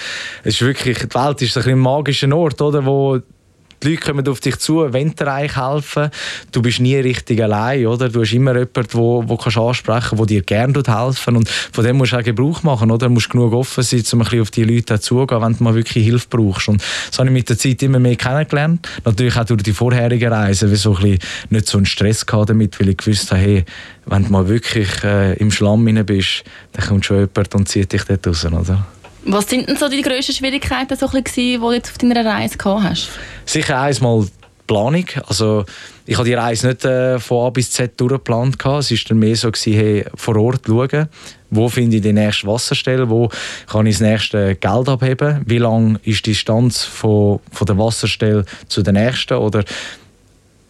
es 0.44 0.56
ist 0.56 0.62
wirklich, 0.62 1.00
die 1.00 1.16
Welt 1.16 1.42
ist 1.42 1.58
ein, 1.58 1.64
ein 1.64 1.80
magischer 1.80 2.36
Ort, 2.36 2.62
oder, 2.62 2.86
wo 2.86 3.20
die 3.84 3.92
Leute 3.92 4.02
kommen 4.02 4.28
auf 4.28 4.40
dich 4.40 4.58
zu, 4.58 4.76
wollen 4.76 5.16
dir 5.16 5.28
eigentlich 5.28 5.58
helfen. 5.58 6.10
Du 6.52 6.62
bist 6.62 6.80
nie 6.80 6.96
richtig 6.96 7.42
allein, 7.42 7.86
oder? 7.86 8.10
Du 8.10 8.22
hast 8.22 8.34
immer 8.34 8.54
jemanden, 8.54 8.94
wo, 8.94 9.24
wo 9.28 9.38
kannst 9.38 9.58
ansprechen 9.58 10.18
der 10.18 10.26
dir 10.26 10.42
gerne 10.42 10.82
helfen 10.86 11.38
Und 11.38 11.50
von 11.50 11.84
dem 11.84 11.98
musst 11.98 12.14
du 12.14 12.18
auch 12.18 12.24
Gebrauch 12.24 12.64
machen, 12.64 12.92
oder? 12.92 13.08
Du 13.08 13.14
musst 13.14 13.30
genug 13.30 13.54
offen 13.54 13.84
sein, 13.84 14.04
um 14.14 14.22
ein 14.22 14.24
bisschen 14.24 14.42
auf 14.42 14.52
die 14.52 14.64
Leute 14.64 15.00
zuzugehen, 15.00 15.42
wenn 15.42 15.58
du 15.58 15.64
mal 15.64 15.76
wirklich 15.76 16.06
Hilfe 16.06 16.28
brauchst. 16.30 16.70
Und 16.70 16.82
das 17.10 17.20
habe 17.20 17.30
ich 17.30 17.34
mit 17.34 17.50
der 17.50 17.58
Zeit 17.58 17.82
immer 17.84 18.00
mehr 18.00 18.16
kennengelernt. 18.16 18.88
Natürlich 19.04 19.38
auch 19.38 19.46
durch 19.46 19.64
die 19.64 19.74
vorherigen 19.74 20.32
Reisen, 20.32 20.72
wie 20.72 20.76
so 20.76 20.96
ein 20.96 21.02
bisschen 21.02 21.20
nicht 21.50 21.68
so 21.68 21.78
einen 21.78 21.86
Stress 21.86 22.26
gehabt 22.26 22.50
damit, 22.50 22.80
weil 22.80 22.90
ich 22.90 22.98
gewusst 22.98 23.32
habe, 23.32 23.42
hey, 23.42 23.66
wenn 24.06 24.26
du 24.26 24.32
mal 24.32 24.48
wirklich 24.48 25.04
äh, 25.04 25.34
im 25.34 25.52
Schlamm 25.52 25.84
bist, 26.06 26.44
dann 26.74 26.86
kommt 26.86 27.06
schon 27.06 27.18
jemand 27.20 27.56
und 27.56 27.68
zieht 27.68 27.92
dich 27.92 28.04
dort 28.04 28.28
raus, 28.28 28.46
oder? 28.46 28.86
Was 29.26 29.50
sind 29.50 29.70
denn 29.70 29.78
so 29.78 29.88
die 29.88 30.02
grössten 30.02 30.34
Schwierigkeiten, 30.34 30.98
so 30.98 31.08
ein 31.08 31.24
die 31.24 31.58
du 31.58 31.72
jetzt 31.72 31.92
auf 31.92 31.98
deiner 31.98 32.26
Reise 32.26 32.58
gehabt 32.58 32.84
hast? 32.84 33.10
Sicher 33.46 33.80
einmal 33.80 34.26
die 34.26 34.32
Planung. 34.68 35.06
Also, 35.28 35.66
ich 36.06 36.18
habe 36.18 36.28
die 36.28 36.34
Reise 36.34 36.68
nicht 36.68 36.84
äh, 36.84 37.20
von 37.20 37.48
A 37.48 37.50
bis 37.50 37.72
Z 37.72 38.00
durchgeplant. 38.00 38.56
Es 38.56 38.92
war 38.92 38.98
dann 39.08 39.20
mehr 39.20 39.36
so, 39.36 39.50
gewesen, 39.50 39.74
hey, 39.74 40.06
vor 40.16 40.36
Ort 40.36 40.62
schauen, 40.68 41.08
wo 41.52 41.70
finde 41.70 41.98
ich 41.98 42.02
die 42.02 42.12
nächste 42.12 42.48
Wasserstelle, 42.48 43.10
wo 43.10 43.30
kann 43.68 43.86
ich 43.86 43.96
das 43.96 44.02
nächste 44.02 44.56
Geld 44.56 44.90
abheben, 44.90 45.42
wie 45.46 45.60
lang 45.60 46.00
ist 46.04 46.26
die 46.26 46.32
Distanz 46.32 46.84
von, 46.84 47.40
von 47.52 47.66
der 47.66 47.78
Wasserstelle 47.78 48.46
zu 48.68 48.82
der 48.82 48.94
nächsten 48.94 49.36
oder 49.36 49.64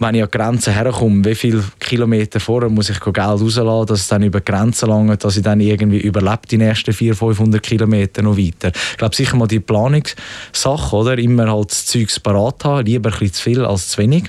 wenn 0.04 0.16
ich 0.16 0.24
an 0.24 0.30
die 0.32 0.38
Grenze 0.38 0.72
herkomme, 0.72 1.24
wie 1.26 1.36
viele 1.36 1.64
Kilometer 1.80 2.40
vorher 2.40 2.70
muss 2.70 2.90
ich 2.90 3.00
Geld 3.00 3.18
rauslassen, 3.18 3.88
dass 3.88 4.02
es 4.02 4.08
dann 4.08 4.24
über 4.24 4.42
die 4.42 4.52
Grenze 4.52 4.86
langt, 4.86 5.24
dass 5.24 5.38
ich 5.38 5.44
dann 5.44 5.60
irgendwie 5.60 6.00
überlebt 6.00 6.52
die 6.52 6.58
nächsten 6.58 6.94
400, 6.94 7.18
500 7.18 7.64
Kilometer 7.64 8.22
noch 8.22 8.38
weiter. 8.38 8.72
Ich 8.92 8.98
glaube 8.98 9.16
sicher 9.16 9.38
mal 9.38 9.48
die 9.48 9.62
Planungssache, 9.62 10.96
oder? 10.96 11.18
Immer 11.18 11.52
halt 11.52 11.72
das 11.72 11.86
Zeug 11.86 12.10
parat 12.22 12.66
haben, 12.66 12.86
lieber 12.86 13.12
ein 13.12 13.20
bisschen 13.20 13.34
zu 13.34 13.44
viel 13.44 13.66
als 13.66 13.90
zu 13.90 13.98
wenig. 14.00 14.26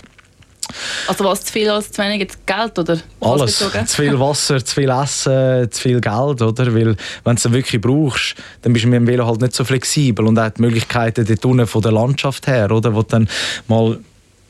Also 1.07 1.25
was 1.25 1.45
zu 1.45 1.53
viel 1.53 1.69
als 1.69 1.91
zu 1.91 2.03
wenig 2.03 2.29
Geld 2.47 2.79
oder 2.79 2.99
alles? 3.21 3.59
Zu 3.59 3.97
viel 3.97 4.19
Wasser, 4.19 4.65
zu 4.65 4.75
viel 4.75 4.89
Essen, 4.89 5.71
zu 5.71 5.83
viel 5.83 6.01
Geld, 6.01 6.41
oder? 6.41 6.75
Weil 6.75 6.97
wenn 7.25 7.37
du 7.37 7.49
es 7.49 7.53
wirklich 7.53 7.81
brauchst, 7.83 8.37
dann 8.63 8.73
bist 8.73 8.85
du 8.85 8.89
mit 8.89 9.01
dem 9.01 9.07
Velo 9.07 9.27
halt 9.27 9.41
nicht 9.41 9.55
so 9.55 9.65
flexibel 9.65 10.27
und 10.27 10.39
auch 10.39 10.49
die 10.51 10.63
Möglichkeiten 10.63 11.27
dort 11.27 11.45
unten 11.45 11.67
von 11.67 11.83
der 11.83 11.93
Landschaft 11.93 12.47
her, 12.47 12.71
oder? 12.71 12.95
Wo 12.95 13.03
dann 13.03 13.29
mal 13.69 13.99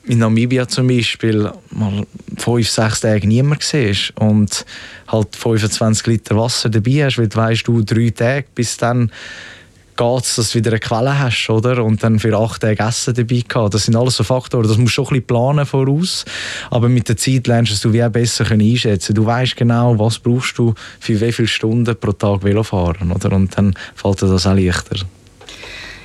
in 0.07 0.19
Namibia 0.19 0.69
zum 0.69 0.89
Beispiel 0.89 1.51
mal 1.71 2.07
fünf, 2.37 2.69
sechs 2.69 3.01
Tage 3.01 3.27
niemand 3.27 3.63
siehst 3.63 4.13
und 4.19 4.65
halt 5.09 5.35
25 5.35 6.07
Liter 6.07 6.37
Wasser 6.37 6.69
dabei 6.69 7.05
hast, 7.05 7.19
weil 7.19 7.29
du 7.29 7.37
weißt, 7.37 7.67
du 7.67 7.83
drei 7.83 8.11
Tage 8.11 8.47
bis 8.55 8.77
dann 8.77 9.11
geht 9.97 10.39
dass 10.39 10.51
du 10.51 10.59
wieder 10.59 10.73
eine 10.73 10.81
Quelle 10.81 11.19
hast, 11.19 11.49
oder? 11.49 11.85
Und 11.85 12.03
dann 12.03 12.19
für 12.19 12.37
acht 12.37 12.63
Tage 12.63 12.83
Essen 12.83 13.15
dabei 13.15 13.45
gehabt. 13.47 13.75
Das 13.75 13.85
sind 13.85 13.97
alles 13.97 14.17
so 14.17 14.25
Faktoren, 14.25 14.67
das 14.67 14.77
musst 14.77 14.99
du 14.99 15.05
schon 15.05 15.05
ein 15.05 15.09
bisschen 15.09 15.27
planen 15.27 15.67
voraus. 15.67 16.25
Aber 16.71 16.89
mit 16.89 17.09
der 17.09 17.17
Zeit 17.17 17.47
lernst 17.47 17.85
du 17.85 17.93
wie 17.93 18.03
auch 18.03 18.11
besser 18.11 18.51
einschätzen. 18.51 19.15
Du 19.15 19.25
weißt 19.25 19.57
genau, 19.57 19.99
was 19.99 20.19
brauchst 20.19 20.59
du 20.59 20.75
für 21.01 21.21
wie 21.21 21.33
viele 21.33 21.49
Stunden 21.49 21.97
pro 21.97 22.13
Tag 22.13 22.43
Velofahren, 22.43 23.13
oder? 23.13 23.33
Und 23.33 23.57
dann 23.57 23.75
fällt 23.95 24.23
dir 24.23 24.29
das 24.29 24.47
auch 24.47 24.55
leichter. 24.55 24.97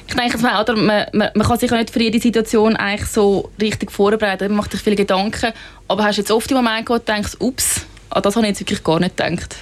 Ich 0.09 0.15
denke 0.15 0.39
mal, 0.39 0.59
oder, 0.59 0.75
man, 0.75 1.05
man, 1.13 1.47
kann 1.47 1.59
sich 1.59 1.71
auch 1.71 1.77
nicht 1.77 1.91
für 1.91 2.01
jede 2.01 2.19
Situation 2.19 2.75
eigentlich 2.75 3.07
so 3.09 3.51
richtig 3.61 3.91
vorbereiten. 3.91 4.47
Man 4.47 4.57
macht 4.57 4.71
sich 4.71 4.81
viele 4.81 4.95
Gedanken. 4.95 5.53
Aber 5.87 6.03
hast 6.03 6.17
du 6.17 6.21
jetzt 6.21 6.31
oft 6.31 6.49
im 6.49 6.57
Moment 6.57 6.87
gedacht, 6.87 7.07
denkst, 7.07 7.37
ups, 7.39 7.85
an 8.09 8.23
das 8.23 8.35
habe 8.35 8.47
ich 8.47 8.49
jetzt 8.49 8.59
wirklich 8.61 8.83
gar 8.83 8.99
nicht 8.99 9.15
gedacht? 9.15 9.55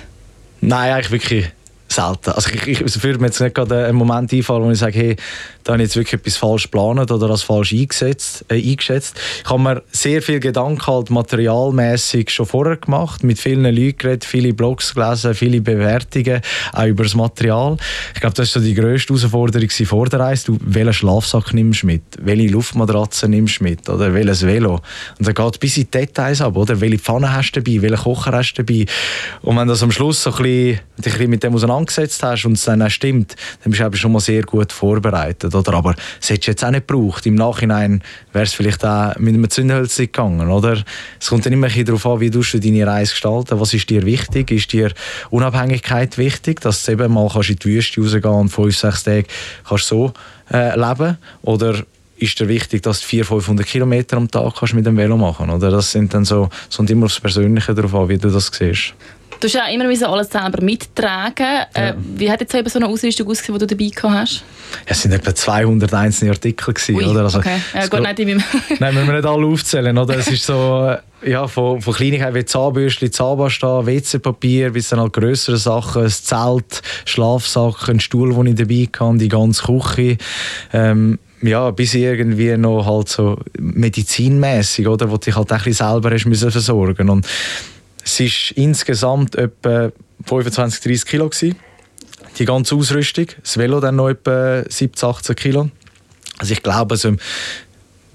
Nein, 0.61 0.93
eigentlich 0.93 1.11
wirklich 1.11 1.51
selten. 1.97 2.31
Also 2.31 2.49
ich, 2.53 2.67
ich, 2.67 2.81
es 2.81 3.03
würde 3.03 3.19
mir 3.19 3.27
jetzt 3.27 3.41
nicht 3.41 3.55
gerade 3.55 3.85
einen 3.85 3.97
Moment 3.97 4.31
einfallen, 4.31 4.63
wo 4.63 4.71
ich 4.71 4.77
sage, 4.77 4.97
hey, 4.97 5.15
da 5.63 5.73
habe 5.73 5.83
ich 5.83 5.87
jetzt 5.87 5.95
wirklich 5.95 6.21
etwas 6.21 6.37
falsch 6.37 6.63
geplant 6.63 7.11
oder 7.11 7.29
als 7.29 7.41
falsch 7.41 7.73
eingesetzt, 7.73 8.45
äh, 8.49 8.55
eingeschätzt. 8.55 9.19
Ich 9.43 9.49
habe 9.49 9.61
mir 9.61 9.83
sehr 9.91 10.21
viel 10.21 10.39
Gedanken 10.39 10.85
halt 10.85 11.09
materialmäßig 11.09 12.29
schon 12.29 12.45
vorher 12.45 12.77
gemacht, 12.77 13.23
mit 13.23 13.39
vielen 13.39 13.63
Leuten 13.63 13.97
geredet, 13.97 14.25
viele 14.25 14.53
Blogs 14.53 14.93
gelesen, 14.93 15.33
viele 15.33 15.59
Bewertungen, 15.61 16.41
auch 16.73 16.85
über 16.85 17.03
das 17.03 17.15
Material. 17.15 17.77
Ich 18.13 18.21
glaube, 18.21 18.35
das 18.35 18.55
war 18.55 18.61
so 18.61 18.65
die 18.65 18.75
grösste 18.75 19.13
Herausforderung 19.13 19.69
vor 19.69 20.07
der 20.07 20.19
Reise. 20.19 20.45
Du, 20.45 20.57
welchen 20.61 20.93
Schlafsack 20.93 21.53
nimmst 21.53 21.83
du 21.83 21.87
mit? 21.87 22.03
Welche 22.21 22.47
Luftmatratze 22.47 23.27
nimmst 23.27 23.59
du 23.59 23.65
mit? 23.65 23.89
Oder 23.89 24.13
welches 24.13 24.45
Velo? 24.45 24.81
Und 25.19 25.27
dann 25.27 25.33
geht 25.33 25.59
bis 25.59 25.77
in 25.77 25.83
die 25.83 25.91
Details 25.91 26.41
ab, 26.41 26.55
oder? 26.55 26.79
Welche 26.79 26.99
Pfanne 26.99 27.33
hast 27.33 27.51
du 27.51 27.61
dabei? 27.61 27.81
Welchen 27.81 27.97
Kocher 27.97 28.31
hast 28.31 28.53
du 28.53 28.63
dabei? 28.63 28.85
Und 29.41 29.57
wenn 29.57 29.67
das 29.67 29.83
am 29.83 29.91
Schluss 29.91 30.23
so 30.23 30.31
ein 30.31 30.43
bisschen, 30.43 30.79
ein 30.97 31.03
bisschen 31.03 31.29
mit 31.29 31.43
dem 31.43 31.57
auseinandergesetzt 31.87 32.23
hast 32.23 32.45
und 32.45 32.53
es 32.53 32.65
dann 32.65 32.81
auch 32.81 32.89
stimmt, 32.89 33.35
dann 33.63 33.71
bist 33.71 33.81
du 33.81 33.97
schon 33.97 34.11
mal 34.11 34.19
sehr 34.19 34.43
gut 34.43 34.71
vorbereitet. 34.71 35.53
Oder? 35.53 35.73
Aber 35.73 35.95
es 36.21 36.29
hättest 36.29 36.47
du 36.47 36.51
jetzt 36.51 36.65
auch 36.65 36.71
nicht 36.71 36.87
gebraucht. 36.87 37.25
Im 37.25 37.35
Nachhinein 37.35 38.01
wäre 38.33 38.45
es 38.45 38.53
vielleicht 38.53 38.85
auch 38.85 39.15
mit 39.17 39.33
einem 39.33 39.49
Zündhölzchen 39.49 40.05
gegangen. 40.05 40.49
Oder? 40.49 40.83
Es 41.19 41.29
kommt 41.29 41.45
dann 41.45 41.53
immer 41.53 41.69
darauf 41.69 42.05
an, 42.05 42.19
wie 42.19 42.29
du 42.29 42.41
deine 42.41 42.87
Reise 42.87 43.11
gestalten 43.11 43.59
Was 43.59 43.73
ist 43.73 43.89
dir 43.89 44.05
wichtig? 44.05 44.51
Ist 44.51 44.71
dir 44.73 44.91
Unabhängigkeit 45.29 46.17
wichtig, 46.17 46.61
dass 46.61 46.85
du 46.85 46.91
eben 46.91 47.13
mal 47.13 47.29
kannst 47.31 47.49
in 47.49 47.55
die 47.57 47.65
Wüste 47.65 48.01
rausgehen 48.01 48.33
und 48.33 48.49
fünf, 48.49 48.77
sechs 48.77 49.03
Tage 49.03 49.27
kannst 49.67 49.87
so 49.87 50.13
äh, 50.51 50.77
leben 50.77 51.17
Oder 51.41 51.83
ist 52.19 52.39
dir 52.39 52.47
wichtig, 52.47 52.81
dass 52.81 53.01
du 53.01 53.07
400, 53.07 53.27
500 53.27 53.67
Kilometer 53.67 54.17
am 54.17 54.29
Tag 54.29 54.55
kannst 54.55 54.73
mit 54.73 54.85
dem 54.85 54.97
Velo 54.97 55.17
machen 55.17 55.47
kannst? 55.47 55.63
Das 55.63 55.91
sind 55.91 56.13
dann 56.13 56.25
so, 56.25 56.49
es 56.69 56.75
kommt 56.75 56.89
immer 56.89 57.05
aufs 57.05 57.19
Persönliche 57.19 57.75
darauf 57.75 57.93
an, 57.93 58.09
wie 58.09 58.17
du 58.17 58.29
das 58.29 58.47
siehst. 58.51 58.95
Du 59.39 59.47
hast 59.47 59.53
ja 59.53 59.67
immer 59.67 59.85
alles 59.85 60.29
selber 60.29 60.63
mittragen. 60.63 61.65
Äh, 61.73 61.87
ja. 61.87 61.95
wie 61.97 62.31
hat 62.31 62.41
jetzt 62.41 62.51
so 62.51 62.79
eine 62.79 62.87
Ausrüstung 62.87 63.27
ausgesehen, 63.27 63.57
die 63.59 63.65
du 63.65 63.75
dabei 63.75 63.89
gehabt 63.89 64.15
hast? 64.15 64.43
Ja, 64.85 64.91
es 64.91 65.01
sind 65.01 65.13
etwa 65.13 65.33
200 65.33 65.93
einzelne 65.93 66.31
Artikel 66.31 66.73
gewesen, 66.73 66.95
Ui, 66.95 67.05
oder? 67.05 67.23
Also, 67.23 67.39
okay. 67.39 67.61
Ja, 67.73 67.87
gut, 67.87 68.01
nicht 68.01 68.19
in 68.19 68.43
Nein, 68.79 68.93
müssen 68.93 69.07
wir 69.07 69.15
nicht 69.15 69.25
alle 69.25 69.45
aufzählen, 69.45 69.97
oder? 69.97 70.17
Es 70.17 70.27
ist 70.27 70.45
so, 70.45 70.95
ja, 71.25 71.47
von, 71.47 71.81
von 71.81 71.93
Kleinigkeiten 71.93 72.35
wie 72.35 72.45
Zahnbürste, 72.45 73.11
Zahnpasta, 73.11 73.85
WC-Papier, 73.85 74.71
bis 74.71 74.89
dann 74.89 74.99
halt 74.99 75.13
grössere 75.13 75.57
Sachen, 75.57 76.03
ein 76.03 76.09
Zelt, 76.09 76.81
Schlafsack, 77.05 77.89
ein 77.89 77.99
Stuhl, 77.99 78.33
den 78.33 78.47
ich 78.47 78.55
dabei 78.55 78.89
hatte, 78.99 79.17
die 79.19 79.29
ganze 79.29 79.63
Küche. 79.63 80.17
Ähm, 80.73 81.19
ja, 81.41 81.69
bis 81.69 81.93
irgendwie 81.93 82.57
noch 82.57 82.85
halt 82.85 83.09
so 83.09 83.37
medizinmäßig, 83.59 84.87
oder? 84.87 85.11
Wo 85.11 85.17
dich 85.17 85.35
halt 85.35 85.51
ein 85.51 85.57
bisschen 85.59 85.87
selber 85.87 86.11
hast 86.11 86.25
müssen 86.25 86.51
versorgen 86.51 87.09
und 87.09 87.27
es 88.07 88.19
war 88.19 88.57
insgesamt 88.57 89.35
etwa 89.35 89.91
25, 90.25 90.81
30 90.81 91.05
Kilo. 91.05 91.29
Gewesen. 91.29 91.55
Die 92.39 92.45
ganze 92.45 92.75
Ausrüstung. 92.75 93.27
Das 93.41 93.57
Velo 93.57 93.79
dann 93.79 93.97
noch 93.97 94.09
etwa 94.09 94.63
17, 94.67 95.09
18 95.09 95.35
Kilo. 95.35 95.69
Also 96.37 96.53
ich 96.53 96.63
glaube, 96.63 96.93
also 96.93 97.09
im 97.09 97.19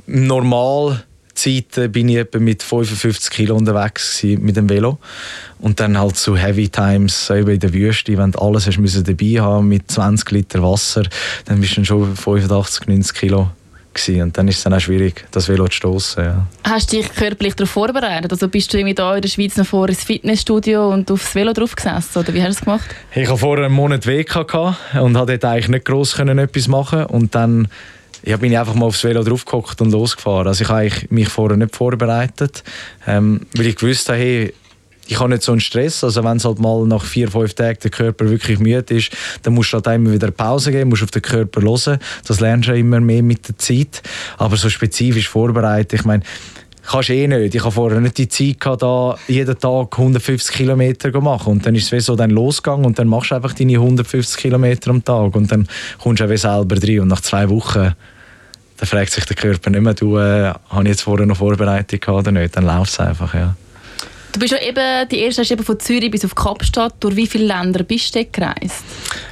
Normalzeiten 0.06 1.90
bin 1.90 2.08
ich 2.08 2.16
etwa 2.16 2.38
mit 2.38 2.62
55 2.62 3.30
Kilo 3.30 3.56
unterwegs 3.56 4.22
mit 4.22 4.56
dem 4.56 4.68
Velo. 4.68 4.98
Und 5.58 5.80
dann 5.80 5.98
halt 5.98 6.16
so 6.16 6.36
Heavy 6.36 6.68
Times 6.68 7.26
so 7.26 7.34
in 7.34 7.58
der 7.58 7.72
Wüste, 7.72 8.16
wenn 8.16 8.32
du 8.32 8.38
alles 8.38 8.66
hast 8.66 8.78
müssen 8.78 9.04
dabei 9.04 9.40
haben 9.40 9.68
mit 9.68 9.90
20 9.90 10.30
Liter 10.30 10.62
Wasser, 10.62 11.02
dann 11.44 11.60
bist 11.60 11.76
du 11.76 11.84
schon 11.84 12.16
85, 12.16 12.86
90 12.86 13.14
Kilo 13.14 13.50
gewesen. 13.94 14.22
Und 14.22 14.38
dann 14.38 14.48
ist 14.48 14.58
es 14.58 14.64
dann 14.64 14.74
auch 14.74 14.80
schwierig, 14.80 15.24
das 15.30 15.48
Velo 15.48 15.66
zu 15.66 15.76
stoßen. 15.76 16.24
Ja. 16.24 16.46
Hast 16.64 16.92
du 16.92 16.96
dich 16.96 17.12
körperlich 17.12 17.54
darauf 17.54 17.70
vorbereitet? 17.70 18.30
Also 18.32 18.48
bist 18.48 18.72
du 18.72 18.78
irgendwie 18.78 18.94
da 18.94 19.14
in 19.14 19.22
der 19.22 19.28
Schweiz 19.28 19.56
noch 19.56 19.66
vor 19.66 19.88
ins 19.88 20.04
Fitnessstudio 20.04 20.92
und 20.92 21.10
aufs 21.10 21.34
Velo 21.34 21.52
drauf 21.52 21.74
gesessen? 21.74 22.18
Oder 22.18 22.34
wie 22.34 22.42
hast 22.42 22.48
du 22.48 22.58
es 22.58 22.60
gemacht? 22.60 22.94
Ich 23.14 23.28
hatte 23.28 23.38
vorher 23.38 23.66
einen 23.66 23.74
Monat 23.74 24.06
Weg 24.06 24.34
und 24.34 24.46
konnte 24.52 25.26
dort 25.26 25.44
eigentlich 25.44 25.68
nicht 25.68 25.84
gross 25.84 26.18
etwas 26.18 26.68
machen. 26.68 27.06
Und 27.06 27.34
dann 27.34 27.68
ja, 28.24 28.36
bin 28.36 28.52
ich 28.52 28.58
einfach 28.58 28.74
mal 28.74 28.86
aufs 28.86 29.02
Velo 29.02 29.22
draufgehockt 29.22 29.80
und 29.80 29.90
losgefahren. 29.90 30.46
Also 30.46 30.62
ich 30.62 30.70
habe 30.70 30.90
mich 31.10 31.28
vorher 31.28 31.56
nicht 31.56 31.74
vorbereitet, 31.74 32.62
ähm, 33.06 33.46
weil 33.56 33.66
ich 33.66 33.76
gewusst 33.76 34.08
habe, 34.08 34.18
hey, 34.18 34.54
ich 35.12 35.20
habe 35.20 35.28
nicht 35.28 35.42
so 35.42 35.52
einen 35.52 35.60
Stress. 35.60 36.02
Also 36.02 36.24
wenn 36.24 36.38
es 36.38 36.44
halt 36.44 36.58
mal 36.58 36.86
nach 36.86 37.04
vier, 37.04 37.30
fünf 37.30 37.52
Tagen 37.52 37.78
der 37.82 37.90
Körper 37.90 38.30
wirklich 38.30 38.58
müde 38.58 38.94
ist, 38.94 39.10
dann 39.42 39.52
musst 39.52 39.72
du 39.72 39.76
halt 39.76 39.86
immer 39.86 40.10
wieder 40.10 40.30
Pause 40.30 40.72
geben, 40.72 40.88
musst 40.88 41.02
auf 41.02 41.10
den 41.10 41.20
Körper 41.20 41.60
hören. 41.60 41.98
Das 42.26 42.40
lernst 42.40 42.68
du 42.68 42.74
immer 42.74 42.98
mehr 42.98 43.22
mit 43.22 43.46
der 43.46 43.58
Zeit. 43.58 44.02
Aber 44.38 44.56
so 44.56 44.70
spezifisch 44.70 45.28
vorbereitet, 45.28 46.00
ich 46.00 46.06
meine, 46.06 46.22
kannst 46.82 47.10
eh 47.10 47.28
nicht. 47.28 47.54
Ich 47.54 47.60
habe 47.60 47.72
vorher 47.72 48.00
nicht 48.00 48.16
die 48.16 48.28
Zeit 48.28 48.58
gehabt, 48.58 48.82
da 48.82 49.16
jeden 49.28 49.58
Tag 49.58 49.98
150 49.98 50.56
Kilometer 50.56 51.12
zu 51.12 51.20
machen. 51.20 51.52
Und 51.52 51.66
dann 51.66 51.74
ist 51.74 51.84
es 51.84 51.92
wie 51.92 52.00
so 52.00 52.16
dann 52.16 52.30
losgegangen 52.30 52.86
und 52.86 52.98
dann 52.98 53.08
machst 53.08 53.32
du 53.32 53.34
einfach 53.34 53.52
deine 53.52 53.74
150 53.74 54.40
Kilometer 54.40 54.90
am 54.90 55.04
Tag 55.04 55.34
und 55.36 55.52
dann 55.52 55.68
kommst 56.02 56.20
du 56.20 56.24
auch 56.24 56.36
selber 56.36 56.76
rein. 56.82 57.00
Und 57.00 57.08
nach 57.08 57.20
zwei 57.20 57.50
Wochen 57.50 57.92
dann 58.78 58.88
fragt 58.88 59.12
sich 59.12 59.26
der 59.26 59.36
Körper 59.36 59.70
nicht 59.70 59.82
mehr, 59.82 59.94
du, 59.94 60.18
äh, 60.18 60.54
habe 60.70 60.82
ich 60.82 60.88
jetzt 60.88 61.02
vorher 61.02 61.26
noch 61.26 61.36
Vorbereitung 61.36 62.00
gehabt 62.00 62.18
oder 62.18 62.32
nicht? 62.32 62.56
Dann 62.56 62.64
läuft 62.64 62.92
es 62.92 62.98
einfach, 62.98 63.32
ja. 63.34 63.54
Du 64.32 64.40
bist 64.40 64.52
ja 64.52 64.58
eben, 64.62 65.08
die 65.10 65.18
erste 65.18 65.42
hast 65.42 65.50
eben 65.50 65.62
von 65.62 65.78
Zürich 65.78 66.10
bis 66.10 66.24
auf 66.24 66.34
Kapstadt. 66.34 66.94
Durch 67.00 67.16
wie 67.16 67.26
viele 67.26 67.44
Länder 67.44 67.84
bist 67.84 68.14
du 68.14 68.24
gereist? 68.24 68.82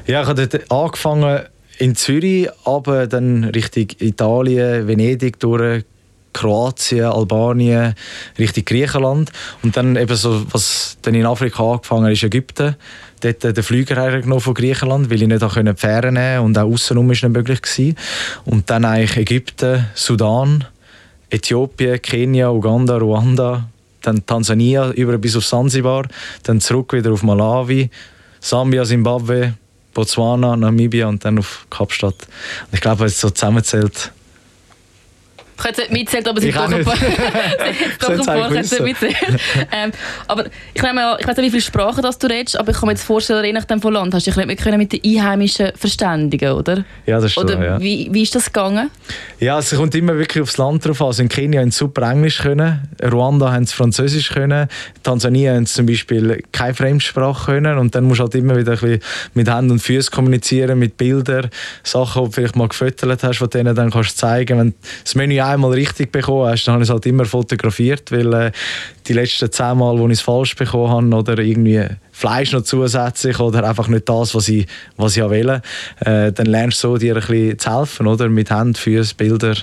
Ja, 0.06 0.22
ich 0.22 0.28
habe 0.28 0.46
dort 0.46 0.70
angefangen 0.70 1.40
in 1.78 1.96
Zürich, 1.96 2.48
aber 2.64 3.06
dann 3.06 3.44
Richtung 3.44 3.88
Italien, 3.98 4.86
Venedig 4.86 5.40
durch, 5.40 5.84
Kroatien, 6.32 7.06
Albanien, 7.06 7.94
Richtung 8.38 8.64
Griechenland. 8.64 9.32
Und 9.62 9.76
dann 9.76 9.96
eben 9.96 10.14
so, 10.16 10.44
was 10.52 10.98
dann 11.02 11.14
in 11.14 11.26
Afrika 11.26 11.72
angefangen 11.72 12.12
ist 12.12 12.22
Ägypten. 12.22 12.76
Dort 13.20 13.42
den 13.42 13.62
Flüger 13.62 13.96
hergenommen 13.96 14.40
von 14.40 14.54
Griechenland, 14.54 15.10
weil 15.10 15.22
ich 15.22 15.28
nicht 15.28 15.42
die 15.42 15.74
Fähren 15.76 16.14
nehmen 16.14 16.44
und 16.44 16.58
auch 16.58 16.70
außenrum 16.70 17.08
war 17.08 17.12
nicht 17.12 17.28
möglich 17.28 17.62
gewesen. 17.62 17.96
Und 18.44 18.70
dann 18.70 18.84
eigentlich 18.84 19.16
Ägypten, 19.16 19.86
Sudan, 19.94 20.64
Äthiopien, 21.30 22.00
Kenia, 22.00 22.50
Uganda, 22.50 22.96
Ruanda, 22.96 23.68
dann 24.02 24.24
Tansania 24.26 24.90
über 24.92 25.18
bis 25.18 25.36
auf 25.36 25.44
Sansibar, 25.44 26.06
dann 26.42 26.60
zurück 26.60 26.92
wieder 26.92 27.12
auf 27.12 27.22
Malawi, 27.22 27.90
Sambia, 28.40 28.84
Zimbabwe, 28.84 29.54
Botswana, 29.94 30.56
Namibia 30.56 31.08
und 31.08 31.24
dann 31.24 31.38
auf 31.38 31.66
Kapstadt. 31.70 32.14
Und 32.14 32.74
ich 32.74 32.80
glaube, 32.80 33.00
wenn 33.00 33.06
es 33.06 33.20
so 33.20 33.30
zusammenzählt, 33.30 34.12
ich 35.60 35.64
hätte 35.64 35.82
es 35.82 35.90
nicht 35.90 36.00
mitzählt, 36.00 36.28
aber 36.28 36.40
sie 36.40 36.48
ich 36.48 36.54
doch 36.54 36.70
ein 36.70 36.84
paar. 36.84 36.96
paar 38.24 38.50
mitzählt. 38.50 39.16
ähm, 39.72 39.92
aber 40.26 40.46
ich, 40.74 40.82
nehme, 40.82 41.16
ich 41.18 41.26
weiß 41.26 41.36
nicht, 41.36 41.46
wie 41.46 41.50
viele 41.50 41.62
Sprachen 41.62 42.02
das 42.02 42.18
du 42.18 42.26
redest, 42.26 42.58
aber 42.58 42.70
ich 42.70 42.78
kann 42.78 42.86
mir 42.86 42.92
jetzt 42.92 43.04
vorstellen, 43.04 43.44
je 43.44 43.52
nachdem 43.52 43.80
von 43.80 43.92
Land, 43.92 44.14
hast 44.14 44.26
du 44.26 44.30
dich 44.30 44.36
nicht 44.46 44.64
mehr 44.64 44.78
mit 44.78 44.92
den 44.92 45.00
Einheimischen 45.04 45.72
verständigen, 45.76 46.52
oder? 46.52 46.84
Ja, 47.06 47.20
das 47.20 47.32
stimmt. 47.32 47.50
Oder 47.50 47.64
ja. 47.64 47.80
wie, 47.80 48.08
wie 48.10 48.22
ist 48.22 48.34
das 48.34 48.46
gegangen? 48.46 48.90
Ja, 49.38 49.58
es 49.58 49.74
kommt 49.74 49.94
immer 49.94 50.16
wirklich 50.16 50.42
aufs 50.42 50.58
Land 50.58 50.84
drauf 50.86 51.00
an. 51.00 51.08
Also 51.08 51.22
in 51.22 51.28
Kenia 51.28 51.60
haben 51.60 51.70
sie 51.70 51.78
super 51.78 52.10
Englisch 52.10 52.38
können, 52.38 52.88
Ruanda 53.02 53.52
haben 53.52 53.66
sie 53.66 53.74
Französisch 53.74 54.30
können, 54.30 54.68
Tansania 55.02 55.54
haben 55.54 55.66
sie 55.66 55.74
zum 55.74 55.86
Beispiel 55.86 56.42
keine 56.52 56.74
Fremdsprache 56.74 57.52
können 57.52 57.78
und 57.78 57.94
dann 57.94 58.04
musst 58.04 58.20
du 58.20 58.24
halt 58.24 58.34
immer 58.34 58.56
wieder 58.56 58.72
ein 58.72 58.78
bisschen 58.78 59.00
mit 59.34 59.48
Händen 59.48 59.72
und 59.72 59.80
Füßen 59.80 60.10
kommunizieren, 60.12 60.78
mit 60.78 60.96
Bildern, 60.96 61.50
Sachen, 61.82 62.22
die 62.22 62.28
du 62.28 62.32
vielleicht 62.32 62.56
mal 62.56 62.68
gefüttert 62.68 63.22
hast, 63.22 63.40
die 63.40 63.48
denen 63.48 63.74
dann 63.74 63.90
kannst 63.90 64.18
zeigen. 64.18 64.58
Wenn 64.58 64.74
das 65.04 65.14
Menü 65.14 65.40
einmal 65.52 65.72
richtig 65.72 66.12
bekommen 66.12 66.48
hast, 66.48 66.64
dann 66.64 66.74
habe 66.74 66.82
ich 66.82 66.88
es 66.88 66.92
halt 66.92 67.06
immer 67.06 67.24
fotografiert, 67.24 68.10
weil 68.12 68.32
äh, 68.32 68.52
die 69.06 69.12
letzten 69.12 69.50
zehn 69.50 69.78
Mal, 69.78 69.98
wo 69.98 70.06
ich 70.06 70.14
es 70.14 70.20
falsch 70.20 70.56
bekommen 70.56 70.90
habe 70.90 71.14
oder 71.14 71.38
irgendwie 71.38 71.84
Fleisch 72.12 72.52
noch 72.52 72.62
zusätzlich 72.62 73.38
oder 73.40 73.68
einfach 73.68 73.88
nicht 73.88 74.08
das, 74.08 74.34
was 74.34 74.48
ich, 74.48 74.66
was 74.96 75.16
ich 75.16 75.28
will, 75.28 75.60
äh, 76.00 76.32
dann 76.32 76.46
lernst 76.46 76.82
du 76.84 76.88
so, 76.88 76.96
dir 76.96 77.14
ein 77.14 77.20
bisschen 77.20 77.58
zu 77.58 77.78
helfen, 77.78 78.06
oder? 78.06 78.28
Mit 78.28 78.50
Händen, 78.50 78.74
Füßen, 78.74 79.16
Bilder 79.16 79.54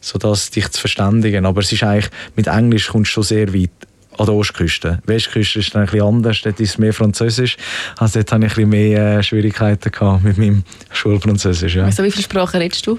sodass 0.00 0.50
dich 0.50 0.68
zu 0.70 0.80
verständigen. 0.80 1.46
Aber 1.46 1.60
es 1.60 1.72
ist 1.72 1.82
eigentlich, 1.82 2.10
mit 2.36 2.46
Englisch 2.46 2.88
kommst 2.88 3.10
du 3.10 3.14
schon 3.14 3.22
sehr 3.22 3.54
weit 3.54 3.70
an 4.18 4.26
der 4.26 4.34
Ostküste. 4.34 5.00
Die 5.04 5.08
Westküste 5.08 5.60
ist 5.60 5.74
dann 5.74 5.82
ein 5.82 5.86
bisschen 5.86 6.06
anders, 6.06 6.40
dort 6.42 6.60
ist 6.60 6.70
es 6.70 6.78
mehr 6.78 6.92
Französisch. 6.92 7.56
Also 7.96 8.18
dort 8.18 8.32
hatte 8.32 8.46
ich 8.46 8.52
ein 8.52 8.54
bisschen 8.54 8.70
mehr 8.70 9.18
äh, 9.18 9.22
Schwierigkeiten 9.22 9.90
gehabt 9.90 10.24
mit 10.24 10.36
meinem 10.36 10.64
Schulfranzösisch. 10.90 11.76
Ja. 11.76 11.84
Also 11.84 12.02
wie 12.02 12.10
viele 12.10 12.24
Sprachen 12.24 12.60
redest 12.60 12.86
du? 12.86 12.98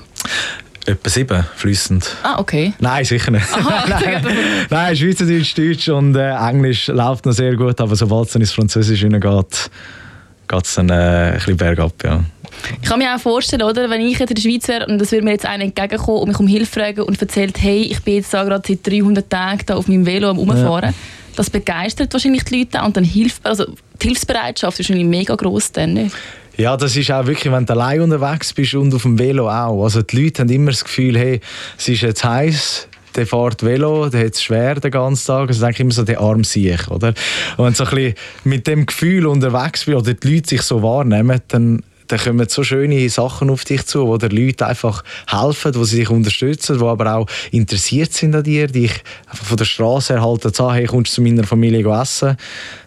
Etwa 0.86 1.10
sieben, 1.10 1.46
flüssend. 1.56 2.16
Ah, 2.24 2.40
okay. 2.40 2.74
Nein, 2.80 3.06
sicher 3.06 3.32
nicht. 3.32 3.46
Aha, 3.54 3.86
nein, 4.02 4.26
nein, 4.70 4.96
Schweizerdeutsch, 4.96 5.56
Deutsch 5.56 5.90
und 5.90 6.16
äh, 6.16 6.32
Englisch 6.32 6.88
läuft 6.88 7.26
noch 7.26 7.34
sehr 7.34 7.56
gut, 7.56 7.80
aber 7.80 7.96
sobald 7.96 8.28
es 8.28 8.34
dann 8.34 8.42
ins 8.42 8.52
Französisch 8.52 9.02
hineingeht, 9.02 9.70
geht 10.48 10.66
es 10.66 10.76
dann 10.76 10.90
äh, 10.90 10.94
ein 10.94 11.34
bisschen 11.36 11.58
bergab, 11.58 11.94
ja. 12.04 12.24
Ich 12.82 12.88
kann 12.88 13.00
mir 13.00 13.16
auch 13.16 13.20
vorstellen, 13.20 13.64
oder, 13.64 13.90
wenn 13.90 14.02
ich 14.02 14.20
jetzt 14.20 14.30
in 14.30 14.36
der 14.36 14.42
Schweiz 14.42 14.68
wäre 14.68 14.86
und 14.88 15.02
es 15.02 15.12
würde 15.12 15.24
mir 15.24 15.32
jetzt 15.32 15.46
einer 15.46 15.64
entgegenkommen 15.64 16.20
und 16.20 16.28
mich 16.30 16.40
um 16.40 16.48
Hilfe 16.48 16.80
fragen 16.80 17.02
und 17.02 17.22
erzählt, 17.22 17.62
hey, 17.62 17.84
ich 17.84 18.02
bin 18.02 18.16
jetzt 18.16 18.34
da 18.34 18.44
gerade 18.44 18.64
seit 18.68 18.86
300 18.86 19.30
Tagen 19.30 19.62
da 19.66 19.76
auf 19.76 19.88
meinem 19.88 20.06
Velo 20.06 20.30
am 20.30 20.40
Umfahren. 20.40 20.90
Ja. 20.90 20.96
Das 21.36 21.50
begeistert 21.50 22.12
wahrscheinlich 22.12 22.44
die 22.44 22.60
Leute 22.60 22.82
und 22.84 22.98
dann 22.98 23.04
hilft, 23.04 23.46
also 23.46 23.66
die 24.02 24.08
Hilfsbereitschaft 24.08 24.80
ist 24.80 24.90
wahrscheinlich 24.90 25.08
mega 25.08 25.36
groß 25.36 25.72
dann. 25.72 25.94
Nicht? 25.94 26.16
Ja, 26.58 26.78
das 26.78 26.96
ist 26.96 27.12
auch 27.12 27.26
wirklich, 27.26 27.52
wenn 27.52 27.66
du 27.66 27.74
allein 27.74 28.02
unterwegs 28.02 28.54
bist 28.54 28.76
und 28.76 28.94
auf 28.94 29.04
dem 29.04 29.18
Velo 29.18 29.50
auch. 29.50 29.84
Also 29.84 30.02
die 30.02 30.24
Leute 30.24 30.42
haben 30.42 30.50
immer 30.50 30.72
das 30.72 30.84
Gefühl, 30.84 31.18
hey, 31.18 31.40
es 31.78 31.88
ist 31.88 32.02
jetzt 32.02 32.24
heiß, 32.24 32.88
der 33.16 33.26
fährt 33.26 33.64
Velo, 33.64 34.10
der 34.10 34.26
hat 34.26 34.34
es 34.34 34.44
schwer 34.44 34.76
den 34.76 34.92
ganzen 34.92 35.28
Tag. 35.28 35.48
Also 35.48 35.62
denke 35.62 35.76
ich 35.76 35.80
immer 35.82 35.92
so, 35.92 36.04
der 36.04 36.20
arm 36.20 36.44
sich, 36.44 36.88
oder? 36.90 37.10
Und 37.58 37.66
wenn 37.66 37.74
du 37.74 37.76
so 37.76 37.86
ein 37.86 37.90
bisschen 37.90 38.14
mit 38.44 38.68
dem 38.68 38.86
Gefühl 38.86 39.28
unterwegs 39.28 39.86
bist 39.86 39.98
oder 39.98 40.14
die 40.14 40.36
Leute 40.36 40.50
sich 40.50 40.62
so 40.62 40.84
wahrnehmen, 40.84 41.40
dann 41.48 41.84
dann 42.12 42.20
kommen 42.20 42.48
so 42.50 42.64
schöne 42.64 43.10
Sachen 43.10 43.50
auf 43.50 43.64
dich 43.64 43.86
zu, 43.86 44.08
wo 44.08 44.18
dir 44.18 44.30
Leute 44.30 44.68
einfach 44.68 45.04
helfen, 45.28 45.74
wo 45.76 45.84
sie 45.84 45.98
dich 45.98 46.10
unterstützen, 46.10 46.80
wo 46.80 46.90
aber 46.90 47.16
auch 47.16 47.28
interessiert 47.52 48.14
sind 48.14 48.36
an 48.36 48.44
dir, 48.44 48.68
dich 48.68 48.92
einfach 49.28 49.46
von 49.46 49.58
der 49.58 49.66
Straße 49.66 50.14
erhalten, 50.14 50.54
sagen, 50.54 50.74
hey, 50.74 50.86
kommst 50.86 51.14
du 51.14 51.16
zu 51.16 51.22
meiner 51.22 51.44
Familie 51.44 51.88
essen? 51.90 52.36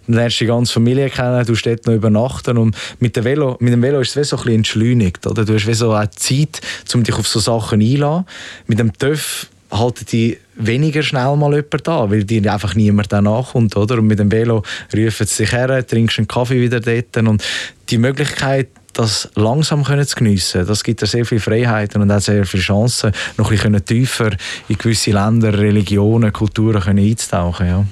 Dann 0.07 0.17
lernst 0.17 0.41
du 0.41 0.45
die 0.45 0.49
ganze 0.49 0.73
Familie 0.73 1.09
kennen, 1.09 1.47
du 1.47 1.55
dort 1.55 1.87
noch 1.87 1.95
übernachten 1.95 2.59
und 2.59 2.77
mit 3.01 3.17
dem 3.17 3.25
Velo, 3.25 3.57
mit 3.61 3.73
dem 3.73 3.83
Velo 3.83 4.01
ist 4.01 4.11
es 4.11 4.17
wie 4.17 4.25
so 4.25 4.37
ein 4.37 4.43
bisschen 4.43 4.57
entschleunigt, 4.57 5.27
oder? 5.27 5.45
Du 5.45 5.55
hast 5.55 5.67
wie 5.67 5.75
so 5.75 5.93
eine 5.93 6.11
Zeit, 6.11 6.61
um 6.93 7.03
dich 7.03 7.15
auf 7.15 7.27
so 7.27 7.41
Sachen 7.41 7.81
einzulassen. 7.81 8.27
Mit 8.67 8.79
dem 8.79 8.93
TÜV 8.93 9.49
halten 9.71 10.05
die 10.11 10.39
weniger 10.57 11.03
schnell 11.03 11.35
mal 11.37 11.55
jemand 11.55 11.89
da, 11.89 12.11
weil 12.11 12.25
dir 12.25 12.53
einfach 12.53 12.75
niemand 12.75 13.11
danach 13.13 13.53
kommt, 13.53 13.77
oder? 13.77 13.99
Und 13.99 14.07
mit 14.07 14.19
dem 14.19 14.31
Velo 14.31 14.63
rufen 14.95 15.27
sie 15.27 15.45
dich 15.45 15.53
her, 15.53 15.87
trinkst 15.87 16.19
einen 16.19 16.29
Kaffee 16.29 16.61
wieder 16.61 16.81
dort 16.81 17.17
und 17.17 17.43
die 17.89 17.99
Möglichkeit, 17.99 18.69
das 18.95 19.29
langsam 19.35 19.85
können 19.85 20.07
zu 20.07 20.17
geniessen. 20.17 20.67
Das 20.67 20.83
gibt 20.83 21.03
dir 21.03 21.07
sehr 21.07 21.27
viele 21.27 21.41
Freiheiten 21.41 22.01
und 22.01 22.11
auch 22.11 22.21
sehr 22.21 22.47
viele 22.47 22.63
Chancen, 22.63 23.13
noch 23.37 23.51
ein 23.51 23.57
bisschen 23.57 23.85
tiefer 23.85 24.31
in 24.69 24.79
gewisse 24.79 25.11
Länder, 25.11 25.57
Religionen, 25.57 26.33
Kulturen 26.33 26.81
können 26.81 27.05
einzutauchen. 27.05 27.67
Ja. 27.67 27.85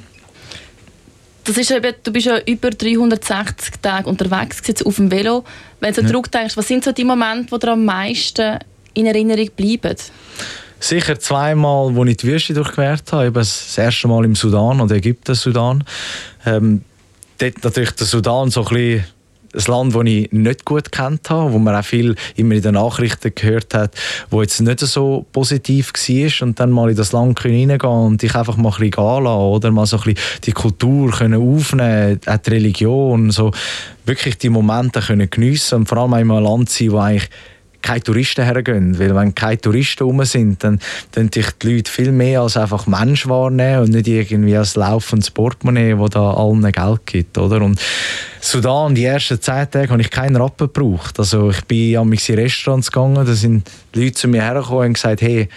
Das 1.45 1.57
ist 1.57 1.71
eben, 1.73 1.95
du 2.03 2.13
bist 2.13 2.27
ja 2.27 2.39
über 2.47 2.71
360 2.71 3.75
Tage 3.83 4.09
unterwegs 4.09 4.63
auf 4.85 4.97
dem 4.97 5.11
Velo. 5.11 5.45
Wenn 5.81 5.93
du 5.93 6.03
ja. 6.03 6.07
zurückdenkst, 6.07 6.57
was 6.57 6.69
sind 6.69 6.85
so 6.85 6.93
die 6.93 7.05
Momente, 7.05 7.53
die 7.53 7.59
dir 7.59 7.73
am 7.73 7.85
meisten 7.85 8.59
in 8.95 9.07
Erinnerung 9.07 9.49
bleiben? 9.57 9.97
Sicher 10.79 11.19
zweimal, 11.19 11.95
wo 11.95 12.05
ich 12.05 12.17
die 12.17 12.29
Wüste 12.29 12.55
durchquert 12.55 13.13
habe. 13.13 13.27
Eben 13.27 13.35
das 13.35 13.77
erste 13.77 14.09
Mal 14.09 14.25
im 14.25 14.35
Sudan 14.35 14.81
oder 14.81 14.95
Ägypten, 14.95 15.35
Sudan. 15.35 15.85
Ähm, 16.47 16.83
dort 17.39 17.65
natürlich 17.65 17.93
der 17.93 18.07
Sudan 18.07 18.51
so 18.51 18.65
ein 18.65 18.75
bisschen 18.75 19.05
ein 19.55 19.65
Land, 19.67 19.95
das 19.95 20.03
ich 20.05 20.33
nicht 20.33 20.65
gut 20.65 20.93
kennt 20.93 21.29
habe, 21.31 21.53
wo 21.53 21.59
man 21.59 21.75
auch 21.75 21.85
viel 21.85 22.15
immer 22.37 22.55
in 22.55 22.63
den 22.63 22.75
Nachrichten 22.75 23.33
gehört 23.35 23.75
hat, 23.75 23.95
wo 24.31 24.43
jetzt 24.43 24.61
nicht 24.61 24.81
so 24.81 25.27
positiv 25.33 25.93
war. 25.93 26.47
Und 26.47 26.61
dann 26.61 26.71
mal 26.71 26.91
in 26.91 26.97
das 26.97 27.13
Land 27.13 27.41
hineingehen 27.41 27.93
und 27.93 28.23
dich 28.23 28.35
einfach 28.35 28.57
mal 28.57 28.71
ein 28.71 28.75
bisschen 28.75 28.91
gehen 28.91 29.25
lassen, 29.25 29.27
oder? 29.27 29.71
Mal 29.71 29.87
so 29.87 29.99
ein 29.99 30.03
bisschen 30.05 30.41
die 30.45 30.53
Kultur 30.53 31.11
können 31.11 31.41
aufnehmen, 31.41 32.21
auch 32.27 32.37
die 32.39 32.51
Religion, 32.51 33.31
so 33.31 33.53
wirklich 34.07 34.39
die 34.39 34.49
Momente 34.49 35.01
können 35.01 35.31
geniessen 35.31 35.81
und 35.81 35.89
vor 35.89 35.99
allem 35.99 36.15
einmal 36.15 36.39
ein 36.39 36.45
Land 36.45 36.71
sein, 36.71 36.93
wo 36.93 36.99
eigentlich 36.99 37.29
keine 37.83 38.03
Touristen 38.03 38.45
hergehen. 38.45 38.99
Weil 38.99 39.15
wenn 39.15 39.35
keine 39.35 39.61
Touristen 39.61 40.05
rum 40.05 40.25
sind, 40.25 40.63
dann 40.65 40.79
dann 41.13 41.31
dich 41.31 41.51
die 41.63 41.75
Leute 41.75 41.91
viel 41.91 42.13
mehr 42.13 42.41
als 42.41 42.57
einfach 42.57 42.87
Mensch 42.87 43.29
wahrnehmen 43.29 43.83
und 43.83 43.91
nicht 43.91 44.09
irgendwie 44.09 44.57
als 44.57 44.77
laufendes 44.77 45.31
Portemonnaie, 45.31 45.97
das 45.97 46.11
da 46.11 46.33
allen 46.33 46.71
Geld 46.71 47.07
gibt. 47.07 47.39
Oder? 47.39 47.63
Und 47.63 47.81
Sudan, 48.41 48.95
die 48.95 49.05
ersten 49.05 49.41
zehn 49.41 49.71
Tage, 49.71 49.91
habe 49.91 50.01
ich 50.01 50.11
keinen 50.11 50.37
Rappen 50.37 50.71
gebraucht. 50.73 51.19
Also 51.19 51.51
ich 51.51 51.65
bin 51.65 51.97
an 51.97 52.13
in 52.13 52.35
Restaurants 52.35 52.91
gegangen, 52.91 53.27
da 53.27 53.35
sind 53.35 53.71
Leute 53.95 54.15
zu 54.15 54.29
mir 54.29 54.43
hergekommen 54.43 54.89
und 54.89 54.95
gesagt, 54.95 55.23
hey, 55.23 55.49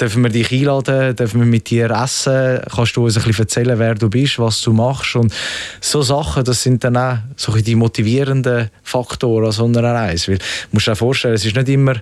dürfen 0.00 0.22
wir 0.22 0.30
dich 0.30 0.52
einladen, 0.52 1.14
dürfen 1.16 1.40
wir 1.40 1.46
mit 1.46 1.70
dir 1.70 1.90
essen, 1.90 2.60
kannst 2.74 2.96
du 2.96 3.04
uns 3.04 3.16
ein 3.16 3.24
bisschen 3.24 3.44
erzählen, 3.44 3.78
wer 3.78 3.94
du 3.94 4.08
bist, 4.08 4.38
was 4.38 4.60
du 4.62 4.72
machst 4.72 5.16
und 5.16 5.32
so 5.80 6.02
Sachen, 6.02 6.44
das 6.44 6.62
sind 6.62 6.84
dann 6.84 6.96
auch 6.96 7.18
so 7.36 7.52
die 7.52 7.74
motivierenden 7.74 8.70
Faktoren 8.82 9.46
an 9.46 9.52
so 9.52 9.64
einer 9.64 9.82
Reise, 9.82 10.32
weil 10.32 10.38
du 10.38 10.44
musst 10.72 10.86
dir 10.86 10.96
vorstellen, 10.96 11.34
es 11.34 11.44
ist 11.44 11.56
nicht 11.56 11.68
immer 11.68 11.94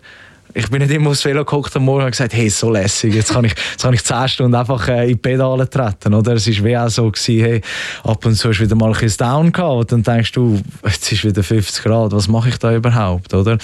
ich 0.56 0.70
bin 0.70 0.80
nicht 0.80 0.90
immer 0.90 1.10
aufs 1.10 1.22
Velo 1.22 1.44
geguckt 1.44 1.76
am 1.76 1.84
Morgen 1.84 2.04
und 2.04 2.12
gesagt, 2.12 2.32
hey, 2.32 2.48
so 2.48 2.70
lässig, 2.70 3.14
jetzt 3.14 3.32
kann 3.32 3.44
ich, 3.44 3.52
jetzt 3.52 3.82
kann 3.82 3.92
ich 3.92 4.02
10 4.02 4.28
Stunden 4.28 4.54
einfach 4.54 4.88
äh, 4.88 5.02
in 5.02 5.08
die 5.08 5.16
Pedale 5.16 5.68
treten, 5.68 6.14
oder? 6.14 6.32
Es 6.32 6.46
war 6.46 6.64
wie 6.64 6.78
auch 6.78 6.88
so, 6.88 7.10
gewesen, 7.10 7.44
hey, 7.44 7.60
ab 8.04 8.24
und 8.24 8.34
zu 8.34 8.48
du 8.48 8.60
wieder 8.60 8.74
mal 8.74 8.94
ein 8.94 9.12
Down 9.18 9.52
gehabt 9.52 9.92
und 9.92 9.92
dann 9.92 10.02
denkst 10.02 10.32
du, 10.32 10.58
jetzt 10.84 11.12
ist 11.12 11.24
wieder 11.24 11.42
50 11.42 11.84
Grad, 11.84 12.12
was 12.12 12.28
mache 12.28 12.48
ich 12.48 12.58
da 12.58 12.74
überhaupt, 12.74 13.34
oder? 13.34 13.58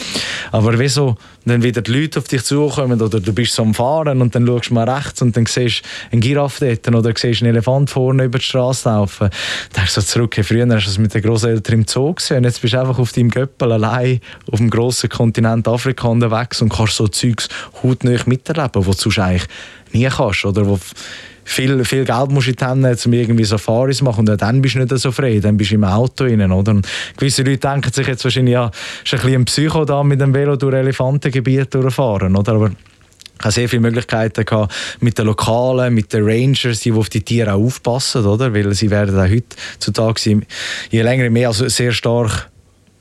Aber 0.51 0.79
wieso, 0.79 1.17
wenn 1.45 1.63
wieder 1.63 1.83
die 1.83 1.93
Leute 1.93 2.19
auf 2.19 2.29
dich 2.29 2.43
zukommen 2.45 3.01
oder 3.01 3.21
du 3.21 3.33
bist 3.33 3.55
so 3.55 3.63
am 3.63 3.75
Fahren 3.75 4.21
und 4.21 4.35
dann 4.35 4.47
schaust 4.47 4.71
du 4.71 4.75
mal 4.75 4.89
rechts 4.89 5.23
und 5.23 5.37
dann 5.37 5.47
siehst 5.47 5.83
du 5.83 6.13
einen 6.13 6.21
Giraffe 6.21 6.77
dort 6.77 6.95
oder 6.95 7.13
siehst 7.17 7.43
einen 7.43 7.53
Elefant 7.53 7.91
vorne 7.91 8.25
über 8.25 8.39
die 8.39 8.45
Straße 8.45 8.89
laufen, 8.89 9.31
dann 9.31 9.77
denkst 9.77 9.95
du 9.95 10.01
so 10.01 10.07
zurück, 10.07 10.37
hey, 10.37 10.45
früher 10.45 10.67
hast 10.69 10.87
du 10.87 10.91
es 10.91 10.99
mit 10.99 11.15
den 11.15 11.23
Großeltern 11.23 11.75
im 11.75 11.87
Zoo 11.87 12.13
gesehen 12.15 12.39
und 12.39 12.45
jetzt 12.45 12.63
bist 12.63 12.75
du 12.75 12.81
einfach 12.81 12.99
auf 12.99 13.13
deinem 13.13 13.31
Göppel 13.31 13.73
allein 13.73 14.21
auf 14.51 14.59
dem 14.59 14.71
grossen 14.71 15.09
Kontinent 15.09 15.67
Afrika 15.69 16.09
unterwegs 16.09 16.63
und 16.63 16.69
kannst 16.69 16.97
so 16.97 17.09
Zeugs 17.09 17.49
hautnah 17.83 18.19
miterleben, 18.27 18.87
was 18.87 18.97
du 18.99 19.11
sonst 19.11 19.19
eigentlich 19.19 19.49
nie 19.93 20.09
kannst. 20.09 20.45
Oder 20.45 20.67
wo 20.67 20.79
viel, 21.45 21.85
viel 21.85 22.05
Geld 22.05 22.31
musst 22.31 22.49
du 22.49 22.67
haben, 22.67 22.85
um 22.85 23.13
irgendwie 23.13 23.45
Safaris 23.45 23.99
zu 23.99 24.05
machen 24.05 24.29
und 24.29 24.41
dann 24.41 24.63
bist 24.63 24.75
du 24.75 24.81
nicht 24.81 24.97
so 24.97 25.13
frei, 25.13 25.41
dann 25.41 25.57
bist 25.57 25.71
du 25.71 25.75
im 25.75 25.85
Auto 25.85 26.25
rein, 26.25 26.53
oder? 26.53 26.73
Und 26.73 26.89
gewisse 27.17 27.43
Leute 27.43 27.59
denken 27.59 27.93
sich 27.93 28.07
jetzt 28.07 28.25
wahrscheinlich, 28.25 28.53
ja, 28.53 28.71
ist 29.05 29.15
ein 29.15 29.21
bisschen 29.21 29.35
ein 29.35 29.45
Psycho 29.45 29.85
da 29.85 30.03
mit 30.03 30.21
dem 30.21 30.33
Velo 30.35 30.57
durch 30.57 30.75
Elefantengebiet 30.75 31.75
durchfahren, 31.75 32.37
oder? 32.37 32.53
Aber 32.53 32.71
ich 32.71 33.45
hatte 33.45 33.55
sehr 33.55 33.69
viele 33.69 33.83
Möglichkeiten 33.83 34.45
gehabt 34.45 34.73
mit 35.01 35.19
den 35.19 35.27
Lokalen, 35.27 35.93
mit 35.93 36.13
den 36.13 36.25
Rangers, 36.25 36.81
die 36.81 36.93
auf 36.93 37.09
die 37.09 37.23
Tiere 37.23 37.55
auch 37.55 37.65
aufpassen, 37.65 38.25
oder? 38.25 38.55
Weil 38.55 38.73
sie 38.75 38.91
werden 38.91 39.19
auch 39.19 39.29
heutzutage 39.29 40.43
je 40.91 41.03
länger 41.03 41.29
mehr 41.29 41.49
also 41.49 41.69
sehr 41.69 41.93
stark 41.93 42.49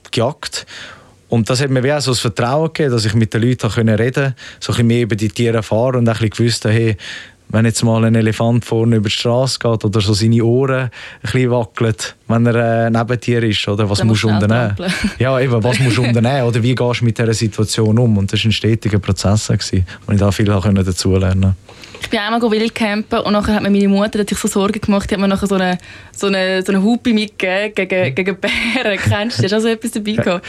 gejagt. 0.10 0.65
Und 1.30 1.49
das 1.49 1.62
hat 1.62 1.69
mir 1.69 1.84
wie 1.84 1.93
auch 1.93 2.01
so 2.01 2.12
das 2.12 2.19
Vertrauen 2.19 2.67
gegeben, 2.73 2.91
dass 2.91 3.06
ich 3.06 3.13
mit 3.13 3.34
den 3.34 3.41
Leuten 3.43 3.67
reden 3.67 3.95
konnte, 3.97 4.36
so 4.60 4.73
ein 4.73 4.75
bisschen 4.75 4.88
mehr 4.88 5.01
über 5.04 5.15
die 5.15 5.30
Tiere 5.30 5.58
erfahren 5.58 5.97
und 5.97 6.10
ein 6.10 6.13
bisschen 6.13 6.30
gewusst 6.30 6.65
hey, 6.65 6.97
wenn 7.52 7.66
jetzt 7.66 7.84
mal 7.84 8.04
ein 8.06 8.16
Elefant 8.16 8.66
vorne 8.66 8.98
über 8.98 9.10
die 9.10 9.16
Straße 9.16 9.60
geht 9.60 9.84
oder 9.84 10.02
so 10.02 10.14
seine 10.14 10.44
Ohren 10.44 10.84
ein 10.84 10.90
bisschen 11.22 11.52
wackelt, 11.52 12.16
wenn 12.28 12.46
er 12.46 12.88
äh, 12.88 12.90
neben 12.90 13.20
dir 13.20 13.44
ist, 13.44 13.68
oder 13.68 13.90
was 13.90 14.04
musst 14.04 14.24
du 14.24 14.30
unternehmen? 14.30 14.76
Ja, 15.20 15.40
eben, 15.40 15.64
was 15.64 15.80
musst 15.80 15.98
du 15.98 16.04
unternehmen? 16.08 16.44
Oder 16.48 16.64
wie 16.64 16.76
gehst 16.76 17.02
du 17.02 17.06
mit 17.06 17.18
dieser 17.18 17.34
Situation 17.34 17.98
um? 18.00 18.18
Und 18.18 18.32
das 18.32 18.44
war 18.44 18.50
ein 18.50 18.54
stetiger 18.54 19.00
Prozess, 19.00 19.48
gewesen, 19.48 19.86
wo 20.06 20.14
ich 20.14 20.20
da 20.20 20.32
viel 20.32 20.46
dazulernen 20.46 21.42
konnte. 21.42 21.56
Ich 22.02 22.10
bin 22.10 22.20
einmal 22.20 22.42
wildcampen 22.42 23.20
und 23.20 23.34
nachher 23.34 23.56
hat 23.56 23.64
mir 23.64 23.70
meine 23.70 23.88
Mutter 23.88 24.20
hat 24.20 24.30
sich 24.30 24.38
so 24.38 24.48
Sorgen 24.48 24.82
gemacht, 24.82 25.10
die 25.10 25.14
hat 25.14 25.22
mir 25.22 25.28
nachher 25.28 25.48
so 25.48 25.56
eine, 25.56 25.78
so 26.16 26.28
eine, 26.28 26.64
so 26.64 26.72
eine 26.72 26.82
Hupe 26.82 27.14
mitgegeben 27.14 27.74
gegen, 27.76 28.16
gegen 28.16 28.38
Bären. 28.38 28.98
Kennst 28.98 29.40
du? 29.40 29.44
Hast 29.44 29.52
du 29.52 29.56
also 29.56 29.68
etwas 29.68 29.92
dabei 29.92 30.14
gehabt? 30.14 30.46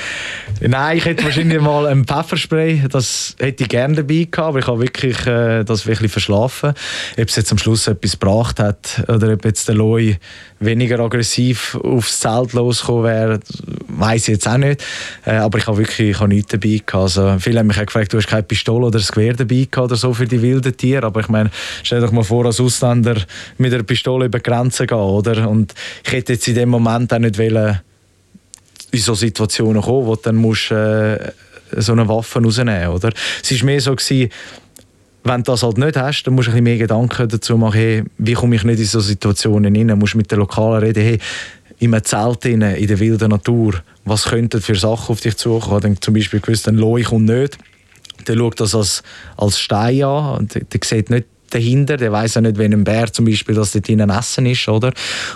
Nein, 0.60 0.96
ich 0.96 1.04
hätte 1.04 1.24
wahrscheinlich 1.24 1.60
mal 1.60 1.86
ein 1.86 2.04
Pfefferspray, 2.04 2.84
das 2.90 3.36
hätte 3.38 3.64
ich 3.64 3.68
gerne 3.68 3.96
dabei 3.96 4.26
gehabt, 4.30 4.38
aber 4.38 4.58
ich 4.58 4.66
habe 4.66 4.80
wirklich 4.80 5.26
äh, 5.26 5.62
das 5.62 5.86
wirklich 5.86 6.10
verschlafen. 6.10 6.70
Ob 7.18 7.28
es 7.28 7.36
jetzt 7.36 7.52
am 7.52 7.58
Schluss 7.58 7.86
etwas 7.86 8.12
gebracht 8.12 8.58
hat 8.58 9.04
oder 9.08 9.34
ob 9.34 9.44
jetzt 9.44 9.68
der 9.68 9.74
Loi 9.74 10.16
weniger 10.58 11.00
aggressiv 11.00 11.76
aufs 11.82 12.20
Zelt 12.20 12.54
losgekommen 12.54 13.04
wäre, 13.04 13.40
weiß 13.98 14.26
jetzt 14.28 14.48
auch 14.48 14.56
nicht. 14.56 14.84
Äh, 15.24 15.36
aber 15.36 15.58
ich 15.58 15.66
habe 15.66 15.78
wirklich 15.78 16.10
ich 16.10 16.20
habe 16.20 16.28
nichts 16.28 16.52
dabei 16.52 16.80
gehabt. 16.84 16.94
Also, 16.94 17.36
viele 17.38 17.60
haben 17.60 17.66
mich 17.66 17.78
auch 17.80 17.86
gefragt, 17.86 18.12
du 18.12 18.18
hast 18.18 18.26
keine 18.26 18.42
Pistole 18.42 18.86
oder 18.86 18.98
ein 18.98 19.04
Gewehr 19.04 19.34
dabei 19.34 19.68
gehabt 19.70 19.78
oder 19.78 19.96
so 19.96 20.12
für 20.14 20.26
die 20.26 20.40
wilden 20.42 20.76
Tiere. 20.76 21.06
Aber 21.06 21.20
ich 21.20 21.28
meine, 21.28 21.50
stell 21.82 22.00
dir 22.00 22.06
doch 22.06 22.12
mal 22.12 22.24
vor, 22.24 22.46
als 22.46 22.60
Ausländer 22.60 23.16
mit 23.58 23.72
einer 23.72 23.82
Pistole 23.82 24.26
über 24.26 24.38
die 24.38 24.50
Grenze 24.50 24.86
gehen, 24.86 24.98
oder? 24.98 25.48
Und 25.48 25.74
ich 26.04 26.12
hätte 26.12 26.34
jetzt 26.34 26.48
in 26.48 26.54
dem 26.54 26.68
Moment 26.68 27.12
auch 27.12 27.18
nicht 27.18 27.38
wollen, 27.38 27.80
in 28.90 28.98
so 29.00 29.14
Situationen 29.14 29.82
kommen, 29.82 30.06
wo 30.06 30.16
du 30.16 30.22
dann 30.22 30.36
musst, 30.36 30.70
äh, 30.70 31.32
so 31.76 31.92
eine 31.92 32.06
Waffe 32.08 32.42
rausnehmen 32.42 32.88
oder? 32.88 33.10
Es 33.42 33.50
war 33.58 33.66
mehr 33.66 33.80
so, 33.80 33.96
gewesen, 33.96 34.30
wenn 35.24 35.42
du 35.42 35.52
das 35.52 35.62
halt 35.62 35.78
nicht 35.78 35.96
hast, 35.96 36.24
dann 36.24 36.34
musst 36.34 36.48
du 36.48 36.52
ein 36.52 36.54
bisschen 36.54 36.64
mehr 36.64 36.78
Gedanken 36.78 37.28
dazu 37.28 37.56
machen, 37.56 37.78
hey, 37.78 38.04
wie 38.18 38.32
komme 38.32 38.56
ich 38.56 38.64
nicht 38.64 38.80
in 38.80 38.86
so 38.86 39.00
Situationen 39.00 39.74
rein? 39.74 39.88
Du 39.88 39.96
musst 39.96 40.14
mit 40.14 40.30
den 40.30 40.40
Lokalen 40.40 40.82
reden, 40.82 41.02
hey, 41.02 41.18
in 41.82 41.94
einem 41.94 42.04
Zelt 42.04 42.44
in 42.44 42.60
der 42.60 43.00
wilden 43.00 43.30
Natur, 43.30 43.82
was 44.04 44.24
könnten 44.24 44.60
für 44.60 44.74
Sachen 44.74 45.12
auf 45.12 45.20
dich 45.20 45.36
zukommen? 45.36 45.80
Dann 45.80 46.00
zum 46.00 46.14
Beispiel 46.14 46.40
gewusst, 46.40 46.68
ein 46.68 46.76
Loi 46.76 47.02
kommt 47.02 47.26
nicht 47.26 47.58
der 48.28 48.36
schaut 48.36 48.60
das 48.60 48.74
als, 48.74 49.02
als 49.36 49.58
Stein 49.58 50.02
an 50.04 50.38
und 50.38 50.54
der, 50.54 50.64
der 50.64 50.80
sieht 50.84 51.10
nicht 51.10 51.26
dahinter, 51.50 51.96
der 51.96 52.12
weiß 52.12 52.34
ja 52.34 52.40
nicht, 52.40 52.58
wenn 52.58 52.72
ein 52.72 52.84
Bär 52.84 53.12
zum 53.12 53.26
Beispiel, 53.26 53.54
dass 53.54 53.72
dort 53.72 53.88
ein 53.88 54.10
Essen 54.10 54.46
ist, 54.46 54.68
oder? 54.68 54.92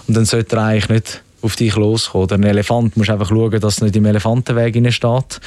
Und 0.06 0.16
dann 0.16 0.24
sollte 0.24 0.56
er 0.56 0.62
eigentlich 0.64 0.88
nicht 0.88 1.22
auf 1.42 1.56
dich 1.56 1.76
loskommen. 1.76 2.24
Oder 2.24 2.36
ein 2.36 2.44
Elefant 2.44 2.96
muss 2.96 3.10
einfach 3.10 3.28
schauen, 3.28 3.60
dass 3.60 3.78
er 3.78 3.84
nicht 3.84 3.96
im 3.96 4.06
Elefantenweg 4.06 4.74
steht. 4.92 5.40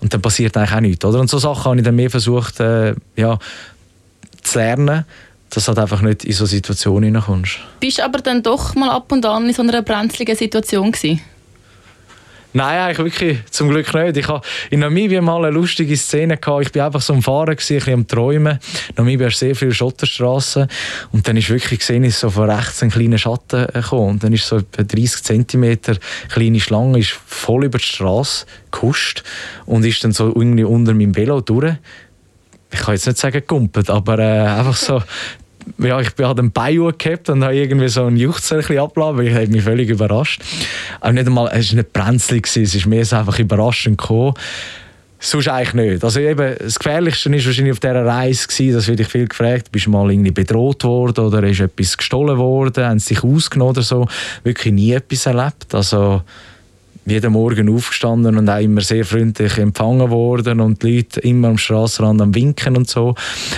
Und 0.00 0.12
dann 0.12 0.20
passiert 0.20 0.56
eigentlich 0.56 0.72
auch 0.72 0.80
nichts, 0.80 1.04
oder? 1.04 1.20
Und 1.20 1.30
so 1.30 1.38
Sachen 1.38 1.64
habe 1.64 1.76
ich 1.76 1.82
dann 1.82 1.96
mehr 1.96 2.10
versucht, 2.10 2.60
äh, 2.60 2.94
ja, 3.16 3.38
zu 4.42 4.58
lernen, 4.58 5.04
dass 5.54 5.66
du 5.66 5.68
halt 5.68 5.78
einfach 5.78 6.00
nicht 6.00 6.24
in 6.24 6.32
so 6.32 6.46
Situationen 6.46 7.04
hineinkommst. 7.04 7.58
Bist 7.80 7.98
du 7.98 8.04
aber 8.04 8.20
dann 8.20 8.42
doch 8.42 8.74
mal 8.74 8.90
ab 8.90 9.12
und 9.12 9.24
an 9.26 9.48
in 9.48 9.54
so 9.54 9.62
einer 9.62 9.82
brenzligen 9.82 10.34
Situation 10.34 10.90
gewesen? 10.90 11.20
Nein, 12.54 12.80
eigentlich 12.80 12.98
wirklich 12.98 13.38
zum 13.50 13.70
Glück 13.70 13.94
nicht. 13.94 14.16
Ich 14.18 14.28
hatte 14.28 14.46
in 14.70 14.80
Namibia 14.80 15.22
mal 15.22 15.42
eine 15.42 15.54
lustige 15.54 15.96
Szene. 15.96 16.36
Gehabt. 16.36 16.66
Ich 16.66 16.74
war 16.74 16.86
einfach 16.86 17.00
so 17.00 17.14
am 17.14 17.22
Fahren, 17.22 17.56
gewesen, 17.56 17.72
ein 17.72 17.78
bisschen 17.78 17.94
am 17.94 18.06
Träumen. 18.06 18.58
In 18.88 18.94
Namibia 18.96 19.28
hat 19.28 19.34
sehr 19.34 19.56
viele 19.56 19.72
Schotterstraßen. 19.72 20.66
Und 21.12 21.26
dann 21.26 21.38
ist 21.38 21.48
wirklich 21.48 21.80
gesehen, 21.80 22.04
ist 22.04 22.20
so 22.20 22.28
von 22.28 22.50
rechts 22.50 22.82
ein 22.82 22.90
kleiner 22.90 23.16
Schatten 23.16 23.68
gekommen. 23.72 24.10
Und 24.10 24.24
dann 24.24 24.34
ist 24.34 24.46
so 24.46 24.58
etwa 24.58 24.82
30 24.82 25.22
cm 25.22 25.78
kleine 26.28 26.60
Schlange 26.60 26.98
ist 26.98 27.12
voll 27.26 27.64
über 27.64 27.78
die 27.78 27.84
Straße 27.84 28.44
gehuscht 28.70 29.22
und 29.64 29.84
ist 29.86 30.04
dann 30.04 30.12
so 30.12 30.26
irgendwie 30.26 30.64
unter 30.64 30.92
meinem 30.92 31.16
Velo 31.16 31.40
durch 31.40 31.76
ich 32.72 32.80
kann 32.80 32.94
jetzt 32.94 33.06
nicht 33.06 33.18
sagen 33.18 33.34
gekumpelt, 33.34 33.90
aber 33.90 34.18
äh, 34.18 34.46
einfach 34.46 34.76
so 34.76 35.02
ja, 35.78 36.00
ich 36.00 36.14
bin 36.14 36.26
halt 36.26 36.38
ein 36.38 36.52
Bein 36.52 36.92
gehabt 36.98 37.28
und 37.28 37.44
habe 37.44 37.56
irgendwie 37.56 37.88
so 37.88 38.06
ein 38.06 38.16
Juchzer 38.16 38.58
ein 38.68 38.78
abgeladen, 38.78 39.26
ich 39.26 39.34
habe 39.34 39.46
mich 39.48 39.62
völlig 39.62 39.90
überrascht. 39.90 40.42
Aber 41.00 41.12
nicht 41.12 41.26
einmal, 41.26 41.50
es 41.52 41.70
war 41.70 41.76
nicht 41.76 41.92
brenzlig, 41.92 42.46
es 42.46 42.56
ist 42.56 43.08
so 43.08 43.16
einfach 43.16 43.38
überraschend 43.38 43.98
gekommen. 43.98 44.34
Sonst 45.24 45.46
eigentlich 45.46 45.74
nicht. 45.74 46.04
Also 46.04 46.18
eben, 46.18 46.56
das 46.58 46.80
Gefährlichste 46.80 47.30
war 47.30 47.44
wahrscheinlich 47.44 47.72
auf 47.72 47.78
dieser 47.78 48.04
Reise, 48.04 48.48
gewesen, 48.48 48.74
das 48.74 48.88
werde 48.88 49.02
ich 49.02 49.08
viel 49.08 49.28
gefragt, 49.28 49.70
bist 49.70 49.86
du 49.86 49.90
mal 49.90 50.10
irgendwie 50.10 50.32
bedroht 50.32 50.82
worden 50.82 51.24
oder 51.24 51.44
ist 51.44 51.60
etwas 51.60 51.96
gestohlen 51.96 52.36
worden, 52.38 52.84
haben 52.84 52.98
sie 52.98 53.14
dich 53.14 53.22
ausgenommen 53.22 53.70
oder 53.70 53.82
so. 53.82 54.08
Wirklich 54.42 54.74
nie 54.74 54.92
etwas 54.92 55.26
erlebt. 55.26 55.72
Also 55.74 56.22
jeden 57.04 57.32
Morgen 57.32 57.74
aufgestanden 57.74 58.38
und 58.38 58.48
auch 58.48 58.60
immer 58.60 58.80
sehr 58.80 59.04
freundlich 59.04 59.58
empfangen 59.58 60.10
worden 60.10 60.60
und 60.60 60.82
die 60.82 60.96
Leute 60.96 61.20
immer 61.20 61.48
am 61.48 61.58
Straßenrand 61.58 62.20
am 62.20 62.34
Winken 62.34 62.76
und 62.76 62.88
so. 62.88 63.14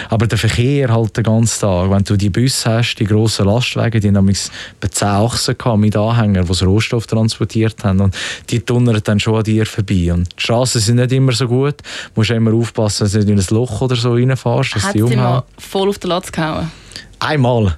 Aber 0.08 0.26
der 0.26 0.38
Verkehr 0.38 0.88
halt 0.88 1.16
den 1.16 1.24
ganzen 1.24 1.60
Tag. 1.60 1.90
Wenn 1.90 2.04
du 2.04 2.16
die 2.16 2.30
Busse 2.30 2.70
hast, 2.70 2.96
die 2.96 3.04
grossen 3.04 3.46
Lastwagen, 3.46 4.00
die 4.00 4.08
haben 4.08 4.32
bei 4.80 4.88
10 4.88 5.08
Achsen 5.08 5.56
mit 5.76 5.96
Anhängern, 5.96 6.46
die 6.46 6.64
Rohstoff 6.64 7.06
transportiert 7.06 7.84
haben 7.84 8.00
und 8.00 8.16
die 8.50 8.60
tunnern 8.60 9.00
dann 9.04 9.20
schon 9.20 9.36
an 9.36 9.44
dir 9.44 9.66
vorbei. 9.66 10.12
Und 10.12 10.28
die 10.36 10.42
Straßen 10.42 10.80
sind 10.80 10.96
nicht 10.96 11.12
immer 11.12 11.32
so 11.32 11.46
gut. 11.46 11.76
Du 12.14 12.20
musst 12.20 12.30
immer 12.30 12.54
aufpassen, 12.54 13.04
dass 13.04 13.12
du 13.12 13.18
nicht 13.18 13.28
in 13.28 13.38
ein 13.38 13.46
Loch 13.50 13.80
oder 13.82 13.96
so 13.96 14.14
reinfährst. 14.14 14.76
Hat 14.76 14.92
sie 14.92 15.02
mal 15.02 15.44
voll 15.58 15.88
auf 15.88 15.98
den 15.98 16.08
Latz 16.08 16.32
gehauen? 16.32 16.70
Einmal. 17.18 17.76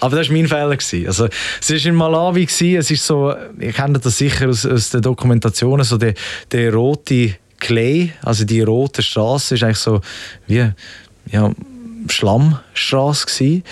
Aber 0.00 0.16
das 0.16 0.28
war 0.28 0.36
mein 0.36 0.48
Fehler. 0.48 1.06
Also, 1.08 1.28
es 1.60 1.70
war 1.70 1.86
in 1.86 1.94
Malawi, 1.94 2.44
es 2.44 2.90
ist 2.90 3.06
so, 3.06 3.34
ich 3.58 3.74
kenne 3.74 3.98
das 3.98 4.18
sicher 4.18 4.48
aus, 4.48 4.66
aus 4.66 4.90
den 4.90 5.02
Dokumentationen, 5.02 5.84
so 5.84 5.98
der, 5.98 6.14
der 6.52 6.72
rote 6.72 7.36
Clay, 7.58 8.12
also 8.22 8.44
die 8.44 8.60
rote 8.60 9.02
Straße, 9.02 9.54
ist 9.54 9.62
eigentlich 9.62 9.78
so 9.78 10.00
wie 10.46 10.70
ja, 11.30 11.50
Schlammstraße. 12.08 13.62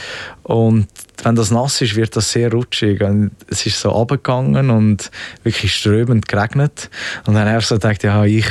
Und 0.43 0.89
wenn 1.23 1.35
das 1.35 1.51
nass 1.51 1.81
ist, 1.81 1.97
wird 1.97 2.17
das 2.17 2.31
sehr 2.31 2.51
rutschig. 2.51 3.01
Und 3.03 3.33
es 3.49 3.67
ist 3.67 3.81
so 3.81 3.95
abgegangen 3.95 4.71
und 4.71 5.11
wirklich 5.43 5.75
strömend 5.75 6.29
geregnet. 6.29 6.91
Und 7.27 7.35
dann 7.35 7.49
habe 7.49 7.61
ich 7.61 7.67
so 7.67 7.77
gedacht, 7.77 8.03
ja, 8.03 8.25
ich, 8.25 8.47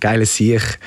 geiles 0.00 0.36
Sieg 0.36 0.78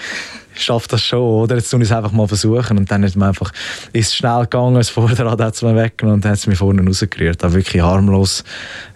schaffe 0.62 0.88
das 0.90 1.04
schon, 1.04 1.20
oder? 1.20 1.56
Jetzt 1.56 1.70
tun 1.70 1.82
ich 1.82 1.90
es 1.90 1.96
einfach 1.96 2.12
mal 2.12 2.28
versuchen. 2.28 2.78
Und 2.78 2.92
dann 2.92 3.04
ist 3.04 3.16
mir 3.16 3.28
einfach, 3.28 3.52
ist 3.92 4.08
es 4.08 4.16
schnell 4.16 4.42
gegangen, 4.42 4.76
das 4.76 4.90
Vorderrad 4.90 5.40
hat 5.42 5.56
es 5.56 5.62
mir 5.62 5.76
weggenommen 5.76 6.16
und 6.16 6.26
dann 6.26 6.32
hat 6.32 6.40
es 6.40 6.48
mich 6.48 6.58
vorne 6.58 6.86
rausgerührt. 6.86 7.44
Auch 7.44 7.54
wirklich 7.54 7.82
harmlos. 7.82 8.44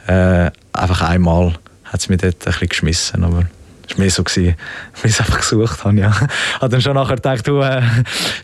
Äh, 0.08 0.52
einfach 0.74 1.02
einmal 1.02 1.54
hat 1.86 2.00
es 2.00 2.10
mich 2.10 2.20
dort 2.20 2.36
ein 2.36 2.52
bisschen 2.52 2.70
geschmissen, 2.70 3.24
aber 3.24 3.46
war 3.89 4.00
mehr 4.00 4.10
so, 4.10 4.23
gewesen, 4.23 4.56
wie 5.02 5.08
ich 5.08 5.13
es 5.13 5.19
einfach 5.19 5.39
gesucht 5.39 5.84
habe. 5.84 5.97
Ja. 5.97 6.10
Ich 6.10 6.62
habe 6.62 6.69
dann 6.69 6.82
schon 6.82 6.95
nachher 6.95 7.15
gedacht, 7.15 7.47
du 7.47 7.62
äh, 7.62 7.82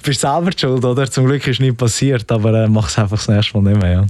bist 0.03 0.21
selber 0.21 0.51
schuld, 0.55 0.83
oder? 0.83 1.09
Zum 1.09 1.25
Glück 1.25 1.45
ist 1.47 1.59
nichts 1.59 1.77
passiert, 1.77 2.31
aber 2.31 2.63
äh, 2.63 2.67
mach 2.67 2.89
es 2.89 2.97
einfach 2.97 3.17
das 3.17 3.27
nächste 3.27 3.59
Mal 3.59 3.71
nicht 3.71 3.81
mehr. 3.81 3.91
Ja. 3.91 4.05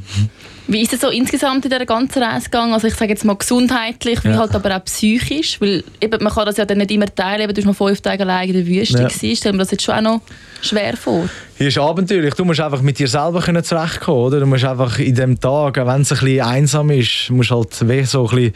Wie 0.67 0.82
ist 0.82 0.93
es 0.93 1.02
so 1.02 1.10
insgesamt 1.10 1.65
in 1.65 1.72
dieser 1.72 1.86
ganzen 1.86 2.24
Reise 2.24 2.46
gegangen? 2.46 2.74
Also 2.74 2.88
ich 2.88 2.96
sage 2.96 3.12
jetzt 3.12 3.26
mal 3.26 3.36
gesundheitlich, 3.36 4.24
wie 4.24 4.30
ja. 4.30 4.38
halt 4.38 4.56
aber 4.56 4.78
auch 4.78 4.86
psychisch, 4.86 5.60
weil 5.60 5.84
eben, 6.00 6.24
man 6.24 6.34
kann 6.34 6.46
das 6.46 6.56
ja 6.56 6.63
dann 6.63 6.78
nicht 6.78 6.91
immer 6.91 7.13
teilen, 7.13 7.41
eben, 7.41 7.50
du 7.50 7.56
bist 7.56 7.67
mal 7.67 7.74
fünf 7.74 8.00
Tage 8.00 8.24
allein 8.24 8.48
in 8.48 8.54
der 8.56 8.65
Wüste 8.65 9.00
ja. 9.00 9.08
gewesen. 9.08 9.36
Stell 9.36 9.52
mir 9.52 9.60
das 9.60 9.72
jetzt 9.72 9.84
schon 9.84 9.96
auch 9.96 10.02
noch 10.02 10.22
schwer 10.62 10.96
vor. 10.96 11.28
Hier 11.58 11.67
ist 11.67 11.78
abenteuerlich. 11.78 12.34
Du 12.36 12.46
musst 12.46 12.62
einfach 12.62 12.82
mit 12.82 12.98
dir 12.98 13.08
selber 13.08 13.41
können 13.41 13.63
zurechtkommen, 13.63 14.22
oder? 14.22 14.39
Du 14.39 14.46
musst 14.46 14.63
einfach 14.63 15.00
in 15.00 15.15
dem 15.15 15.39
Tag, 15.39 15.76
wenn 15.76 16.02
es 16.02 16.12
ein 16.12 16.19
bisschen 16.19 16.41
einsam 16.41 16.89
ist, 16.91 17.30
musst 17.30 17.52
halt 17.52 17.74
so 17.74 17.86
ein 17.86 18.06
bisschen 18.06 18.54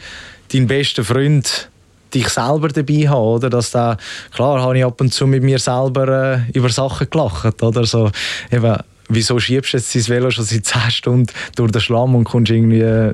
deinen 0.52 0.66
besten 0.66 1.04
Freund 1.04 1.68
dich 2.14 2.28
selber 2.28 2.68
dabei 2.68 3.08
haben, 3.08 3.20
oder? 3.20 3.50
Dass 3.50 3.70
da, 3.70 3.96
klar 4.32 4.60
habe 4.60 4.78
ich 4.78 4.84
ab 4.84 5.00
und 5.00 5.12
zu 5.12 5.26
mit 5.26 5.42
mir 5.42 5.58
selber 5.58 6.36
äh, 6.48 6.58
über 6.58 6.68
Sachen 6.68 7.08
gelacht, 7.10 7.62
oder? 7.62 7.84
So, 7.84 8.10
eben, 8.50 8.76
wieso 9.08 9.38
schiebst 9.38 9.72
du 9.72 9.76
jetzt 9.78 9.94
dein 9.94 10.08
Velo 10.08 10.30
schon 10.30 10.44
seit 10.44 10.64
10 10.64 10.90
Stunden 10.90 11.32
durch 11.56 11.72
den 11.72 11.80
Schlamm 11.80 12.14
und 12.14 12.24
kommst 12.24 12.50
irgendwie 12.50 13.12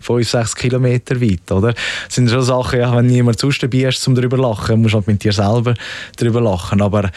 5, 0.00 0.28
6 0.28 0.56
Kilometer 0.56 1.20
weit, 1.20 1.50
oder? 1.50 1.72
Das 1.72 2.14
sind 2.14 2.30
schon 2.30 2.42
Sachen, 2.42 2.80
ja, 2.80 2.94
wenn 2.96 3.06
niemand 3.06 3.38
sonst 3.38 3.62
dabei 3.62 3.88
ist, 3.88 4.06
um 4.08 4.14
darüber 4.14 4.36
zu 4.36 4.42
lachen, 4.42 4.82
musst 4.82 4.94
du 4.94 4.98
halt 4.98 5.06
mit 5.06 5.22
dir 5.22 5.32
selber 5.32 5.74
darüber 6.16 6.40
lachen. 6.40 6.82
Aber 6.82 7.10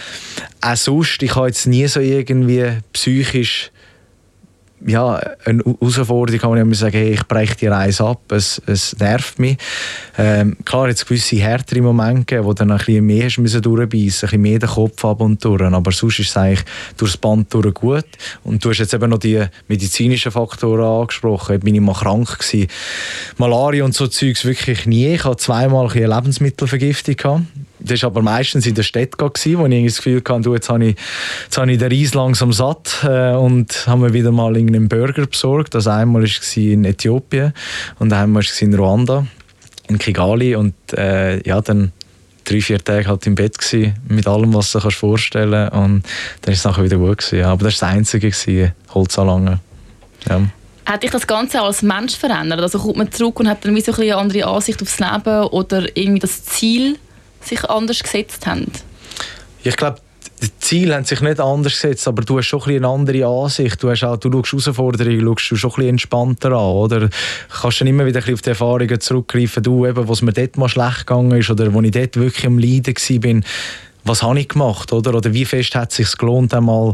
auch 0.62 0.76
sonst, 0.76 1.22
ich 1.24 1.36
habe 1.36 1.48
jetzt 1.48 1.68
nie 1.68 1.88
so 1.88 2.00
irgendwie 2.00 2.78
psychisch 2.94 3.72
ja, 4.88 5.16
eine 5.46 5.64
Herausforderung 5.64 6.40
kann 6.40 6.50
man 6.52 6.60
immer 6.60 6.76
sagen, 6.76 6.98
hey, 6.98 7.14
ich 7.14 7.28
breche 7.28 7.56
die 7.56 7.68
Reise 7.68 8.06
ab, 8.06 8.32
es, 8.32 8.62
es 8.68 8.96
nervt 9.00 9.40
mich. 9.40 9.58
Ähm, 10.18 10.58
klar, 10.64 10.88
jetzt 10.88 11.08
gewisse 11.08 11.38
härtere 11.38 11.82
Momente, 11.82 12.44
wo 12.46 12.54
dann 12.54 12.72
ein 12.72 12.78
bisschen 12.78 13.06
mehr 13.06 13.26
hast 13.26 13.40
müssen 13.40 13.62
durchbeissen, 13.62 13.98
ein 13.98 14.10
bisschen 14.10 14.42
mehr 14.42 14.60
den 14.60 14.70
Kopf 14.70 15.04
ab 15.04 15.22
und 15.22 15.44
durch, 15.44 15.62
aber 15.62 15.92
sonst 15.92 16.20
ist 16.20 16.30
es 16.30 16.38
eigentlich 16.38 16.66
durchs 16.98 17.18
Band 17.18 17.52
durch 17.54 17.74
gut. 17.74 18.06
Und 18.44 18.64
du 18.64 18.70
hast 18.70 18.78
jetzt 18.78 18.94
eben 18.94 19.10
noch 19.10 19.18
die 19.18 19.44
medizinischen 19.68 20.32
Faktoren 20.32 21.02
angesprochen, 21.02 21.60
bin 21.62 21.76
ich 21.76 21.82
mal 21.82 21.94
krank 21.94 22.38
gewesen. 22.38 22.68
Malaria 23.38 23.84
und 23.84 23.96
so 23.96 24.08
Zeugs 24.08 24.46
wirklich 24.46 24.86
nie. 24.86 25.08
Ich 25.16 25.24
hatte 25.24 25.38
zweimal 25.38 25.90
eine 25.90 26.08
Lebensmittelvergiftung 26.08 27.16
gehabt 27.16 27.42
das 27.86 28.02
war 28.02 28.08
aber 28.08 28.22
meistens 28.22 28.66
in 28.66 28.76
der 28.76 28.84
Stadt, 28.84 29.14
wo 29.20 29.28
ich 29.28 29.86
das 29.86 29.98
Gefühl 29.98 30.22
hatte, 30.28 30.50
jetzt 30.50 30.70
habe 30.70 30.86
ich, 30.86 30.96
jetzt 31.46 31.58
habe 31.58 31.72
ich 31.72 31.78
den 31.78 31.92
Reis 31.92 32.14
langsam 32.14 32.54
satt 32.54 33.04
äh, 33.04 33.34
und 33.34 33.88
haben 33.88 34.02
mir 34.02 34.14
wieder 34.14 34.32
mal 34.32 34.56
einen 34.56 34.88
Burger 34.90 35.26
besorgt. 35.26 35.76
Das 35.76 35.88
einmal 35.88 36.24
war 36.24 36.58
in 36.58 36.86
Äthiopien 36.86 37.54
und 38.00 38.14
einmal 38.14 38.44
war 38.44 38.62
in 38.62 38.74
Ruanda, 38.74 39.28
in 39.88 39.98
Kigali 39.98 40.56
und 40.56 40.74
äh, 40.94 41.42
ja, 41.48 41.62
dann 41.62 41.92
drei, 42.44 42.62
vier 42.62 42.84
Tage 42.84 43.08
halt 43.08 43.26
im 43.28 43.36
Bett 43.36 43.58
gewesen, 43.58 43.96
mit 44.08 44.28
allem, 44.28 44.54
was 44.54 44.72
du 44.72 44.80
dir 44.80 44.92
vorstellen 44.92 45.70
kannst 45.70 45.74
und 45.74 46.04
dann 46.42 46.54
ist 46.54 46.60
es 46.60 46.66
nachher 46.66 46.84
wieder 46.84 46.98
gut 46.98 47.18
gewesen. 47.18 47.40
Ja. 47.40 47.52
Aber 47.52 47.66
das 47.66 47.82
war 47.82 47.90
das 47.90 47.98
Einzige, 47.98 48.30
gewesen, 48.30 48.74
Holzanlangen. 48.94 49.60
Ja. 50.30 50.42
Hat 50.86 51.02
dich 51.02 51.10
das 51.10 51.26
Ganze 51.26 51.62
als 51.62 51.82
Mensch 51.82 52.16
verändert? 52.16 52.62
Also 52.62 52.78
kommt 52.78 52.98
man 52.98 53.12
zurück 53.12 53.40
und 53.40 53.50
hat 53.50 53.66
dann 53.66 53.76
wie 53.76 53.82
so 53.82 53.92
ein 53.92 54.02
eine 54.02 54.16
andere 54.16 54.46
Ansicht 54.46 54.82
aufs 54.82 55.00
Leben 55.00 55.44
oder 55.48 55.98
irgendwie 55.98 56.20
das 56.20 56.46
Ziel 56.46 57.00
sich 57.48 57.64
anders 57.66 58.02
gesetzt 58.02 58.46
haben? 58.46 58.72
Ich 59.64 59.76
glaube, 59.78 60.00
die 60.42 60.60
Ziele 60.60 60.96
haben 60.96 61.06
sich 61.06 61.22
nicht 61.22 61.40
anders 61.40 61.74
gesetzt, 61.74 62.08
aber 62.08 62.24
du 62.24 62.38
hast 62.38 62.48
schon 62.48 62.62
ein 62.64 62.76
eine 62.76 62.88
andere 62.88 63.26
Ansicht. 63.26 63.82
Du, 63.82 63.90
hast 63.90 64.04
auch, 64.04 64.18
du 64.18 64.30
schaust 64.44 64.66
Herausforderungen 64.66 65.22
schaust 65.22 65.52
du 65.52 65.56
schon 65.56 65.72
ein 65.78 65.90
entspannter 65.90 66.52
an. 66.52 66.74
Oder? 66.76 67.00
Du 67.02 67.10
kannst 67.50 67.82
dann 67.82 67.88
immer 67.88 68.06
wieder 68.06 68.24
ein 68.26 68.34
auf 68.34 68.42
die 68.42 68.50
Erfahrungen 68.50 69.00
zurückgreifen, 69.00 69.64
du, 69.64 69.86
eben, 69.86 70.08
was 70.08 70.22
mir 70.22 70.34
dort 70.34 70.58
mal 70.58 70.70
schlecht 70.70 71.08
gegangen 71.08 71.40
ist 71.40 71.50
oder 71.50 71.74
wo 71.74 71.82
ich 71.82 71.92
dort 71.92 72.18
wirklich 72.18 72.46
am 72.46 72.60
Leiden 72.60 72.96
war. 72.96 73.42
Was 74.04 74.24
habe 74.24 74.40
ich 74.40 74.50
gemacht? 74.50 74.92
Oder, 74.92 75.16
oder 75.16 75.34
wie 75.34 75.46
fest 75.46 75.74
hat 75.76 75.92
es 75.92 75.98
sich 75.98 76.18
gelohnt, 76.18 76.54
einmal 76.54 76.94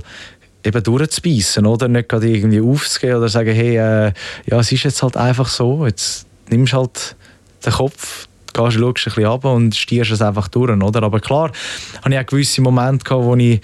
eben 0.64 0.84
durchzubeissen, 0.84 1.66
oder? 1.66 1.88
Nicht 1.88 2.10
gerade 2.10 2.30
irgendwie 2.30 2.62
aufzugehen 2.62 3.16
oder 3.16 3.28
sagen, 3.28 3.54
hey, 3.54 3.78
äh, 3.78 4.14
ja, 4.46 4.60
es 4.60 4.72
ist 4.72 4.84
jetzt 4.84 5.02
halt 5.02 5.18
einfach 5.18 5.48
so, 5.48 5.86
jetzt 5.86 6.28
nimmst 6.50 6.74
du 6.74 6.78
halt 6.78 7.16
den 7.66 7.74
Kopf 7.74 8.28
gehst, 8.54 8.74
schaust 8.74 8.84
ein 8.84 8.94
bisschen 8.94 9.26
ab 9.26 9.46
und 9.46 9.76
stierst 9.76 10.12
es 10.12 10.22
einfach 10.22 10.48
durch. 10.48 10.72
Oder? 10.72 11.04
Aber 11.04 11.20
klar, 11.20 11.52
hatte 12.02 12.14
ich 12.14 12.20
auch 12.20 12.26
gewisse 12.26 12.62
Momente, 12.62 13.04
gehabt, 13.04 13.24
wo 13.24 13.36
ich 13.36 13.62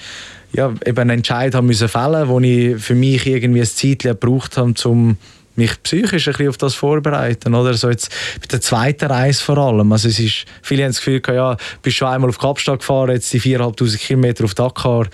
ja, 0.54 0.74
eben 0.86 1.00
einen 1.00 1.10
Entscheid 1.12 1.54
haben 1.54 1.68
müssen 1.68 1.90
fällen, 1.90 2.28
wo 2.28 2.40
ich 2.40 2.78
für 2.82 2.96
mich 2.96 3.26
irgendwie 3.26 3.62
ein 3.62 3.66
Zeit 3.66 4.00
gebraucht 4.00 4.58
habe, 4.58 4.74
um 4.86 5.18
mich 5.56 5.82
psychisch 5.84 6.28
ein 6.28 6.34
bisschen 6.34 6.50
auf 6.50 6.58
das 6.58 6.76
vorbereiten, 6.76 7.54
oder? 7.54 7.74
So 7.74 7.90
jetzt 7.90 8.12
bei 8.40 8.48
der 8.48 8.62
zweiten 8.62 9.06
Reise 9.06 9.44
vor 9.44 9.58
allem. 9.58 9.92
Also 9.92 10.08
es 10.08 10.20
ist, 10.20 10.46
viele 10.62 10.84
haben 10.84 10.92
das 10.92 10.98
Gefühl, 10.98 11.22
ja, 11.28 11.58
bist 11.82 11.98
schon 11.98 12.08
einmal 12.08 12.30
auf 12.30 12.38
Kapstadt 12.38 12.80
gefahren, 12.80 13.12
jetzt 13.12 13.34
die 13.34 13.42
4'500 13.42 13.98
Kilometer 13.98 14.46
auf 14.46 14.54
Dakar 14.54 15.08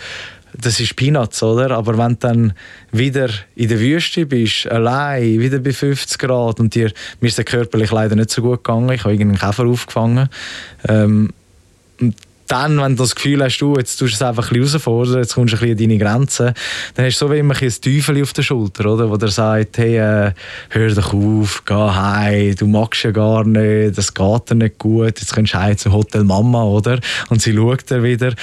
das 0.59 0.79
ist 0.79 0.95
Peanuts, 0.95 1.41
oder? 1.43 1.71
Aber 1.71 1.97
wenn 1.97 2.13
du 2.13 2.17
dann 2.19 2.53
wieder 2.91 3.29
in 3.55 3.69
der 3.69 3.79
Wüste 3.79 4.25
bist, 4.25 4.67
allein, 4.67 5.39
wieder 5.39 5.59
bei 5.59 5.73
50 5.73 6.19
Grad 6.19 6.59
und 6.59 6.75
dir, 6.75 6.91
mir 7.19 7.27
ist 7.27 7.37
der 7.37 7.45
körperlich 7.45 7.91
leider 7.91 8.15
nicht 8.15 8.29
so 8.29 8.41
gut 8.41 8.63
gegangen, 8.63 8.89
ich 8.91 9.03
habe 9.03 9.13
irgendeinen 9.13 9.39
Käfer 9.39 9.65
aufgefangen. 9.65 10.29
Ähm, 10.87 11.31
dann, 12.47 12.79
wenn 12.79 12.95
du 12.95 13.03
das 13.03 13.15
Gefühl 13.15 13.43
hast, 13.43 13.57
du, 13.59 13.75
jetzt 13.75 13.97
tust 13.97 14.13
du 14.13 14.15
es 14.15 14.21
einfach 14.21 14.51
ein 14.51 14.59
bisschen 14.59 14.79
herausfordern, 14.79 15.19
jetzt 15.19 15.35
kommst 15.35 15.53
du 15.53 15.57
ein 15.57 15.61
bisschen 15.61 15.77
an 15.77 15.89
deine 15.89 15.97
Grenzen, 15.97 16.53
dann 16.95 17.05
hast 17.05 17.21
du 17.21 17.25
so 17.25 17.31
wie 17.31 17.39
immer 17.39 17.55
ein 17.59 17.73
Teufel 17.81 18.21
auf 18.21 18.33
der 18.33 18.43
Schulter, 18.43 18.85
oder? 18.85 19.09
wo 19.09 19.17
der 19.17 19.29
sagt, 19.29 19.77
hey, 19.77 19.97
äh, 19.97 20.31
hör 20.69 20.89
doch 20.93 21.13
auf, 21.13 21.63
geh 21.65 21.73
heim, 21.73 22.55
du 22.55 22.67
magst 22.67 23.03
ja 23.03 23.11
gar 23.11 23.45
nicht, 23.45 23.97
das 23.97 24.13
geht 24.13 24.49
dir 24.49 24.55
nicht 24.55 24.77
gut, 24.77 25.19
jetzt 25.19 25.33
kommst 25.33 25.53
du 25.53 25.59
heim 25.59 25.77
zum 25.77 25.93
Hotel 25.93 26.23
Mama, 26.23 26.63
oder? 26.63 26.99
Und 27.29 27.41
sie 27.41 27.55
schaut 27.55 27.89
dir 27.89 28.03
wieder. 28.03 28.33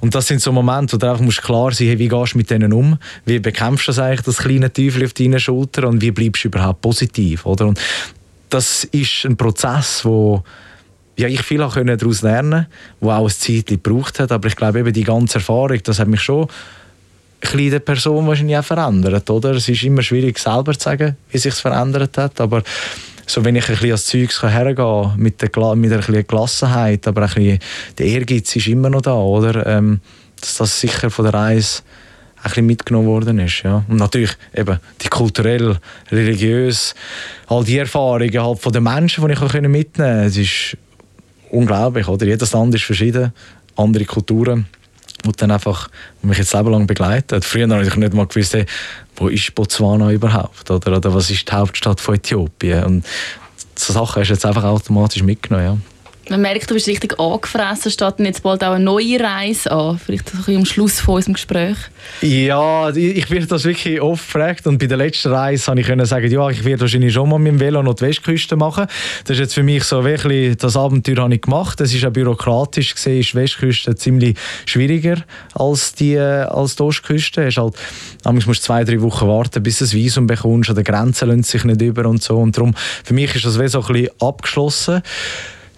Und 0.00 0.14
das 0.14 0.26
sind 0.26 0.40
so 0.40 0.52
Momente, 0.52 0.94
wo 0.94 0.98
du 0.98 1.12
auch 1.12 1.20
musst 1.20 1.42
klar 1.42 1.72
sein 1.72 1.88
hey, 1.88 1.98
wie 1.98 2.08
gehst 2.08 2.34
du 2.34 2.38
mit 2.38 2.50
denen 2.50 2.72
um? 2.72 2.98
Wie 3.24 3.38
bekämpfst 3.38 3.88
du 3.88 3.90
das 3.90 3.98
eigentlich, 3.98 4.22
das 4.22 4.38
kleine 4.38 4.72
Teufel 4.72 5.04
auf 5.04 5.12
deiner 5.12 5.38
Schulter 5.38 5.88
und 5.88 6.00
wie 6.02 6.10
bleibst 6.10 6.44
du 6.44 6.48
überhaupt 6.48 6.82
positiv, 6.82 7.46
oder? 7.46 7.66
Und 7.66 7.80
das 8.50 8.84
ist 8.84 9.24
ein 9.24 9.36
Prozess, 9.36 10.04
wo 10.04 10.42
ja, 11.16 11.28
ich 11.28 11.42
viel 11.42 11.58
daraus 11.58 12.22
lernen 12.22 12.66
wo 13.00 13.10
auch 13.10 13.26
ein 13.26 13.30
Zeit 13.30 13.66
gebraucht 13.66 14.20
hat. 14.20 14.32
Aber 14.32 14.48
ich 14.48 14.56
glaube, 14.56 14.80
eben 14.80 14.92
die 14.92 15.04
ganze 15.04 15.38
Erfahrung, 15.38 15.80
das 15.82 15.98
hat 15.98 16.08
mich 16.08 16.20
schon 16.20 16.48
ein 17.40 17.70
der 17.70 17.78
Person 17.80 18.26
wahrscheinlich 18.26 18.56
auch 18.56 18.64
verändert. 18.64 19.28
Oder? 19.30 19.52
Es 19.52 19.68
ist 19.68 19.82
immer 19.82 20.02
schwierig, 20.02 20.38
selber 20.38 20.74
zu 20.74 20.84
sagen, 20.84 21.16
wie 21.30 21.38
sich 21.38 21.54
verändert 21.54 22.18
hat. 22.18 22.40
Aber 22.40 22.62
so, 23.26 23.44
wenn 23.44 23.56
ich 23.56 23.68
ein 23.68 23.74
bisschen 23.74 23.92
als 23.92 24.06
Zeugs 24.06 24.42
hergehen 24.42 25.12
mit 25.16 25.42
der, 25.42 25.74
mit 25.74 25.92
einer 25.92 26.22
Gelassenheit, 26.22 27.06
aber 27.08 27.22
ein 27.22 27.28
bisschen 27.28 27.58
der 27.98 28.06
Ehrgeiz 28.06 28.54
ist 28.54 28.68
immer 28.68 28.90
noch 28.90 29.02
da. 29.02 29.14
Oder? 29.14 29.66
Ähm, 29.66 30.00
dass 30.40 30.56
das 30.56 30.80
sicher 30.80 31.10
von 31.10 31.24
der 31.24 31.34
Reise 31.34 31.82
ein 32.36 32.42
bisschen 32.50 32.66
mitgenommen 32.66 33.08
worden 33.08 33.38
ist. 33.40 33.62
Ja. 33.64 33.84
Und 33.88 33.96
natürlich 33.96 34.36
eben 34.54 34.78
die 35.02 35.08
kulturell, 35.08 35.78
religiös, 36.10 36.94
all 37.48 37.64
die 37.64 37.78
Erfahrungen 37.78 38.42
halt 38.42 38.60
von 38.60 38.72
den 38.72 38.84
Menschen, 38.84 39.26
die 39.26 39.32
ich 39.32 39.40
mitnehmen 39.68 40.22
konnte. 40.22 40.85
Unglaublich, 41.56 42.06
oder? 42.08 42.26
Jedes 42.26 42.52
Land 42.52 42.74
ist 42.74 42.84
verschieden, 42.84 43.32
andere 43.76 44.04
Kulturen, 44.04 44.66
die 45.24 45.32
dann 45.32 45.50
einfach 45.50 45.88
mich 46.22 46.38
jetzt 46.38 46.52
lang 46.52 46.86
begleiten. 46.86 47.42
Früher 47.42 47.68
habe 47.68 47.84
ich 47.84 47.96
nicht 47.96 48.14
mal 48.14 48.26
gewusst, 48.26 48.54
hey, 48.54 48.66
wo 49.16 49.28
ist 49.28 49.54
Botswana 49.54 50.12
überhaupt, 50.12 50.70
oder? 50.70 50.96
oder 50.96 51.14
was 51.14 51.30
ist 51.30 51.48
die 51.48 51.52
Hauptstadt 51.52 52.00
von 52.00 52.14
Äthiopien? 52.16 52.84
Und 52.84 53.06
so 53.74 53.92
Sachen 53.92 54.20
hast 54.20 54.28
du 54.28 54.34
jetzt 54.34 54.46
einfach 54.46 54.64
automatisch 54.64 55.22
mitgenommen, 55.22 55.64
ja. 55.64 55.76
Man 56.28 56.40
merkt, 56.40 56.68
du 56.68 56.74
bist 56.74 56.88
richtig 56.88 57.20
angefressen, 57.20 57.92
statt 57.92 58.16
jetzt 58.18 58.42
bald 58.42 58.64
auch 58.64 58.72
eine 58.72 58.84
neue 58.84 59.20
Reise 59.20 59.70
an. 59.70 59.96
Vielleicht 59.98 60.34
ein 60.34 60.38
bisschen 60.38 60.56
am 60.56 60.64
Schluss 60.64 60.98
von 60.98 61.14
unserem 61.16 61.34
Gespräch. 61.34 61.76
Ja, 62.20 62.90
ich 62.90 63.30
werde 63.30 63.46
das 63.46 63.64
wirklich 63.64 64.00
oft 64.00 64.24
gefragt 64.24 64.66
und 64.66 64.78
bei 64.78 64.86
der 64.86 64.96
letzten 64.96 65.32
Reise 65.32 65.66
konnte 65.66 66.02
ich 66.02 66.08
sagen, 66.08 66.28
ja, 66.28 66.50
ich 66.50 66.64
werde 66.64 66.80
wahrscheinlich 66.80 67.14
schon 67.14 67.28
mal 67.28 67.38
mit 67.38 67.52
dem 67.52 67.60
Velo 67.60 67.80
noch 67.80 67.94
die 67.94 68.06
Westküste 68.06 68.56
machen. 68.56 68.86
Das 69.22 69.36
ist 69.36 69.38
jetzt 69.38 69.54
für 69.54 69.62
mich 69.62 69.84
so 69.84 70.04
wirklich, 70.04 70.56
das 70.56 70.76
Abenteuer 70.76 71.18
habe 71.18 71.34
ich 71.36 71.42
gemacht. 71.42 71.80
Es 71.80 71.94
ist 71.94 72.04
auch 72.04 72.10
bürokratisch 72.10 72.96
gesehen, 72.96 73.20
ist 73.20 73.32
die 73.32 73.36
Westküste 73.36 73.94
ziemlich 73.94 74.36
schwieriger 74.64 75.22
als 75.54 75.94
die, 75.94 76.18
als 76.18 76.74
die 76.74 76.82
Ostküste. 76.82 77.46
Es 77.46 77.56
halt, 77.56 77.74
musst 78.32 78.48
du 78.48 78.52
zwei, 78.54 78.82
drei 78.82 79.00
Wochen 79.00 79.28
warten, 79.28 79.62
bis 79.62 79.78
du 79.78 79.84
ein 79.84 79.92
Visum 79.92 80.26
bekommst, 80.26 80.70
an 80.70 80.74
der 80.74 80.84
Grenze 80.84 81.24
lässt 81.24 81.50
sich 81.50 81.62
nicht 81.62 81.80
über 81.82 82.06
und 82.06 82.20
so. 82.20 82.36
Und 82.36 82.56
darum, 82.56 82.74
für 83.04 83.14
mich 83.14 83.32
ist 83.36 83.44
das 83.44 83.60
wie 83.60 83.68
so 83.68 83.80
ein 83.80 83.92
bisschen 83.92 84.10
abgeschlossen. 84.20 85.02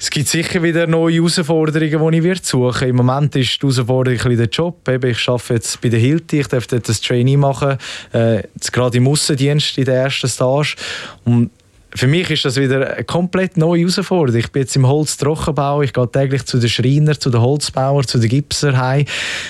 Es 0.00 0.10
gibt 0.10 0.28
sicher 0.28 0.62
wieder 0.62 0.86
neue 0.86 1.16
Herausforderungen, 1.16 2.12
die 2.12 2.18
ich 2.18 2.22
wird 2.22 2.46
suchen 2.46 2.88
Im 2.88 2.96
Moment 2.96 3.34
ist 3.34 3.60
die 3.60 3.66
Herausforderung 3.66 4.20
ein 4.20 4.36
der 4.36 4.46
Job. 4.46 4.88
ich 4.88 5.28
arbeite 5.28 5.54
jetzt 5.54 5.80
bei 5.80 5.88
der 5.88 5.98
Hilti, 5.98 6.38
ich 6.38 6.46
darf 6.46 6.68
dort 6.68 6.88
das 6.88 7.00
Trainee 7.00 7.36
machen, 7.36 7.78
äh, 8.14 8.36
jetzt 8.36 8.72
gerade 8.72 8.96
im 8.96 9.08
Aussendienst 9.08 9.76
in 9.76 9.86
der 9.86 10.04
ersten 10.04 10.28
Stage. 10.28 10.76
Und 11.24 11.50
für 11.96 12.06
mich 12.06 12.30
ist 12.30 12.44
das 12.44 12.56
wieder 12.56 12.94
eine 12.94 13.04
komplett 13.04 13.56
neue 13.56 13.80
Herausforderung. 13.80 14.38
Ich 14.38 14.52
bin 14.52 14.62
jetzt 14.62 14.76
im 14.76 14.86
Holztrockenbau, 14.86 15.82
ich 15.82 15.92
gehe 15.92 16.08
täglich 16.12 16.44
zu 16.44 16.58
den 16.58 16.68
Schreiner, 16.68 17.18
zu 17.18 17.30
den 17.30 17.40
Holzbauern, 17.40 18.06
zu 18.06 18.18
den 18.18 18.28
Gipser 18.28 18.78
heim, 18.78 19.04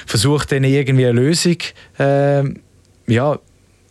versuche 0.06 0.46
denen 0.46 0.72
irgendwie 0.72 1.06
eine 1.06 1.20
Lösung 1.20 1.58
äh, 1.98 2.44
ja, 3.06 3.38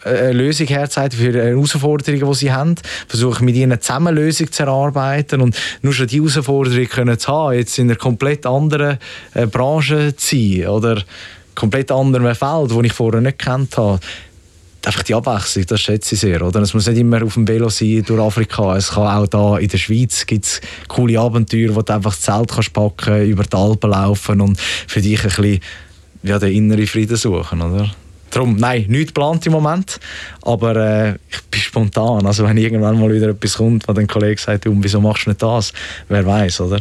eine 0.03 0.31
Lösung 0.33 0.67
herzeigen 0.67 1.17
für 1.17 1.33
Herausforderungen, 1.33 2.29
die 2.29 2.37
sie 2.37 2.51
haben. 2.51 2.75
Versuchen 3.07 3.45
mit 3.45 3.55
ihnen 3.55 3.79
zusammen 3.81 4.09
eine 4.09 4.21
Lösung 4.21 4.51
zu 4.51 4.63
erarbeiten 4.63 5.41
und 5.41 5.55
nur 5.81 5.93
schon 5.93 6.07
die 6.07 6.17
Herausforderung 6.17 6.87
können 6.87 7.17
zu 7.17 7.31
haben, 7.31 7.53
jetzt 7.53 7.77
in 7.77 7.89
einer 7.89 7.97
komplett 7.97 8.45
anderen 8.45 8.99
äh, 9.33 9.45
Branche 9.47 10.15
zu 10.15 10.35
sein 10.35 10.67
oder 10.67 11.03
komplett 11.55 11.91
anderen 11.91 12.35
Feld, 12.35 12.71
das 12.71 12.77
ich 12.83 12.93
vorher 12.93 13.21
nicht 13.21 13.39
kennt 13.39 13.77
habe. 13.77 13.99
Einfach 14.85 15.03
die 15.03 15.15
Abwechslung, 15.15 15.65
das 15.65 15.81
schätze 15.81 16.15
ich 16.15 16.21
sehr. 16.21 16.41
Oder? 16.41 16.61
Es 16.61 16.73
muss 16.73 16.87
nicht 16.87 16.99
immer 16.99 17.21
auf 17.23 17.33
dem 17.33 17.47
Velo 17.47 17.67
sein 17.67 18.03
durch 18.05 18.21
Afrika. 18.21 18.77
Es 18.77 18.91
kann 18.91 19.07
auch 19.07 19.27
da 19.27 19.57
in 19.57 19.67
der 19.67 19.77
Schweiz 19.77 20.25
gibt's 20.25 20.61
coole 20.87 21.19
Abenteuer, 21.19 21.75
wo 21.75 21.81
du 21.81 21.93
einfach 21.93 22.11
das 22.11 22.21
Zelt 22.21 22.49
kannst 22.49 22.71
packen, 22.71 23.25
über 23.25 23.43
die 23.43 23.57
Alpen 23.57 23.89
laufen 23.89 24.39
und 24.39 24.57
für 24.59 25.01
dich 25.01 25.19
ein 25.19 25.25
bisschen 25.25 25.59
ja, 26.23 26.39
den 26.39 26.53
inneren 26.53 26.87
Frieden 26.87 27.17
suchen. 27.17 27.61
Oder? 27.61 27.89
Darum, 28.29 28.55
nein, 28.55 28.85
nichts 28.87 29.13
geplant 29.13 29.45
im 29.45 29.53
Moment, 29.53 29.99
aber 30.41 30.75
äh, 30.75 31.15
ich 31.29 31.41
bin 31.49 31.61
spontan. 31.61 32.25
Also 32.25 32.43
wenn 32.45 32.57
irgendwann 32.57 32.99
mal 32.99 33.13
wieder 33.13 33.29
etwas 33.29 33.55
kommt, 33.55 33.87
wo 33.87 33.93
ein 33.93 34.07
Kollege 34.07 34.39
sagt, 34.39 34.65
wieso 34.67 35.01
machst 35.01 35.25
du 35.25 35.29
nicht 35.31 35.41
das? 35.41 35.73
Wer 36.09 36.25
weiß, 36.25 36.61
oder? 36.61 36.79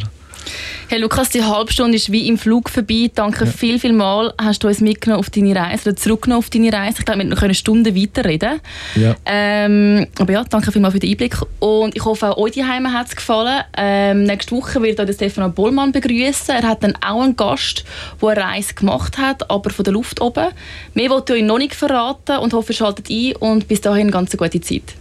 Hey 0.89 0.99
Lukas, 0.99 1.29
die 1.29 1.43
halbe 1.43 1.71
Stunde 1.71 1.97
ist 1.97 2.11
wie 2.11 2.27
im 2.27 2.37
Flug 2.37 2.69
vorbei. 2.69 3.11
Danke 3.13 3.45
ja. 3.45 3.51
viel, 3.51 3.77
viel 3.77 3.91
mal. 3.91 4.33
Hast 4.37 4.63
du 4.63 4.67
uns 4.67 4.79
mitgenommen 4.79 5.19
auf 5.19 5.29
deine 5.29 5.55
Reise 5.55 5.89
oder 5.89 5.95
zurückgenommen 5.97 6.39
auf 6.39 6.49
deine 6.49 6.71
Reise. 6.71 6.99
Ich 6.99 7.05
glaube, 7.05 7.19
wir 7.19 7.29
können 7.29 7.43
eine 7.43 7.53
Stunde 7.55 7.95
weiterreden. 7.95 8.61
Ja. 8.95 9.15
Ähm, 9.25 10.07
aber 10.17 10.31
ja, 10.31 10.43
danke 10.43 10.71
vielmals 10.71 10.93
für 10.93 10.99
den 10.99 11.09
Einblick. 11.09 11.35
Und 11.59 11.95
ich 11.95 12.05
hoffe, 12.05 12.29
auch 12.29 12.37
euch 12.37 12.53
die 12.53 12.63
Heime 12.63 12.93
hat 12.93 13.07
es 13.07 13.15
gefallen. 13.15 13.63
Ähm, 13.75 14.23
nächste 14.23 14.55
Woche 14.55 14.81
wird 14.81 14.99
euch 14.99 15.13
Stefano 15.13 15.49
Bollmann 15.49 15.91
begrüßen. 15.91 16.55
Er 16.55 16.63
hat 16.63 16.83
dann 16.83 16.95
auch 17.05 17.21
einen 17.21 17.35
Gast, 17.35 17.83
der 18.21 18.29
eine 18.29 18.41
Reise 18.41 18.73
gemacht 18.73 19.17
hat, 19.17 19.49
aber 19.49 19.69
von 19.69 19.83
der 19.83 19.93
Luft 19.93 20.21
oben. 20.21 20.47
Mehr 20.93 21.09
wollte 21.09 21.33
ich 21.33 21.41
euch 21.41 21.47
noch 21.47 21.57
nicht 21.57 21.75
verraten 21.75 22.37
und 22.37 22.53
hoffe, 22.53 22.71
ihr 22.71 22.77
schaltet 22.77 23.09
ein 23.09 23.35
und 23.35 23.67
bis 23.67 23.81
dahin 23.81 24.03
eine 24.03 24.11
ganz 24.11 24.35
gute 24.35 24.61
Zeit. 24.61 24.95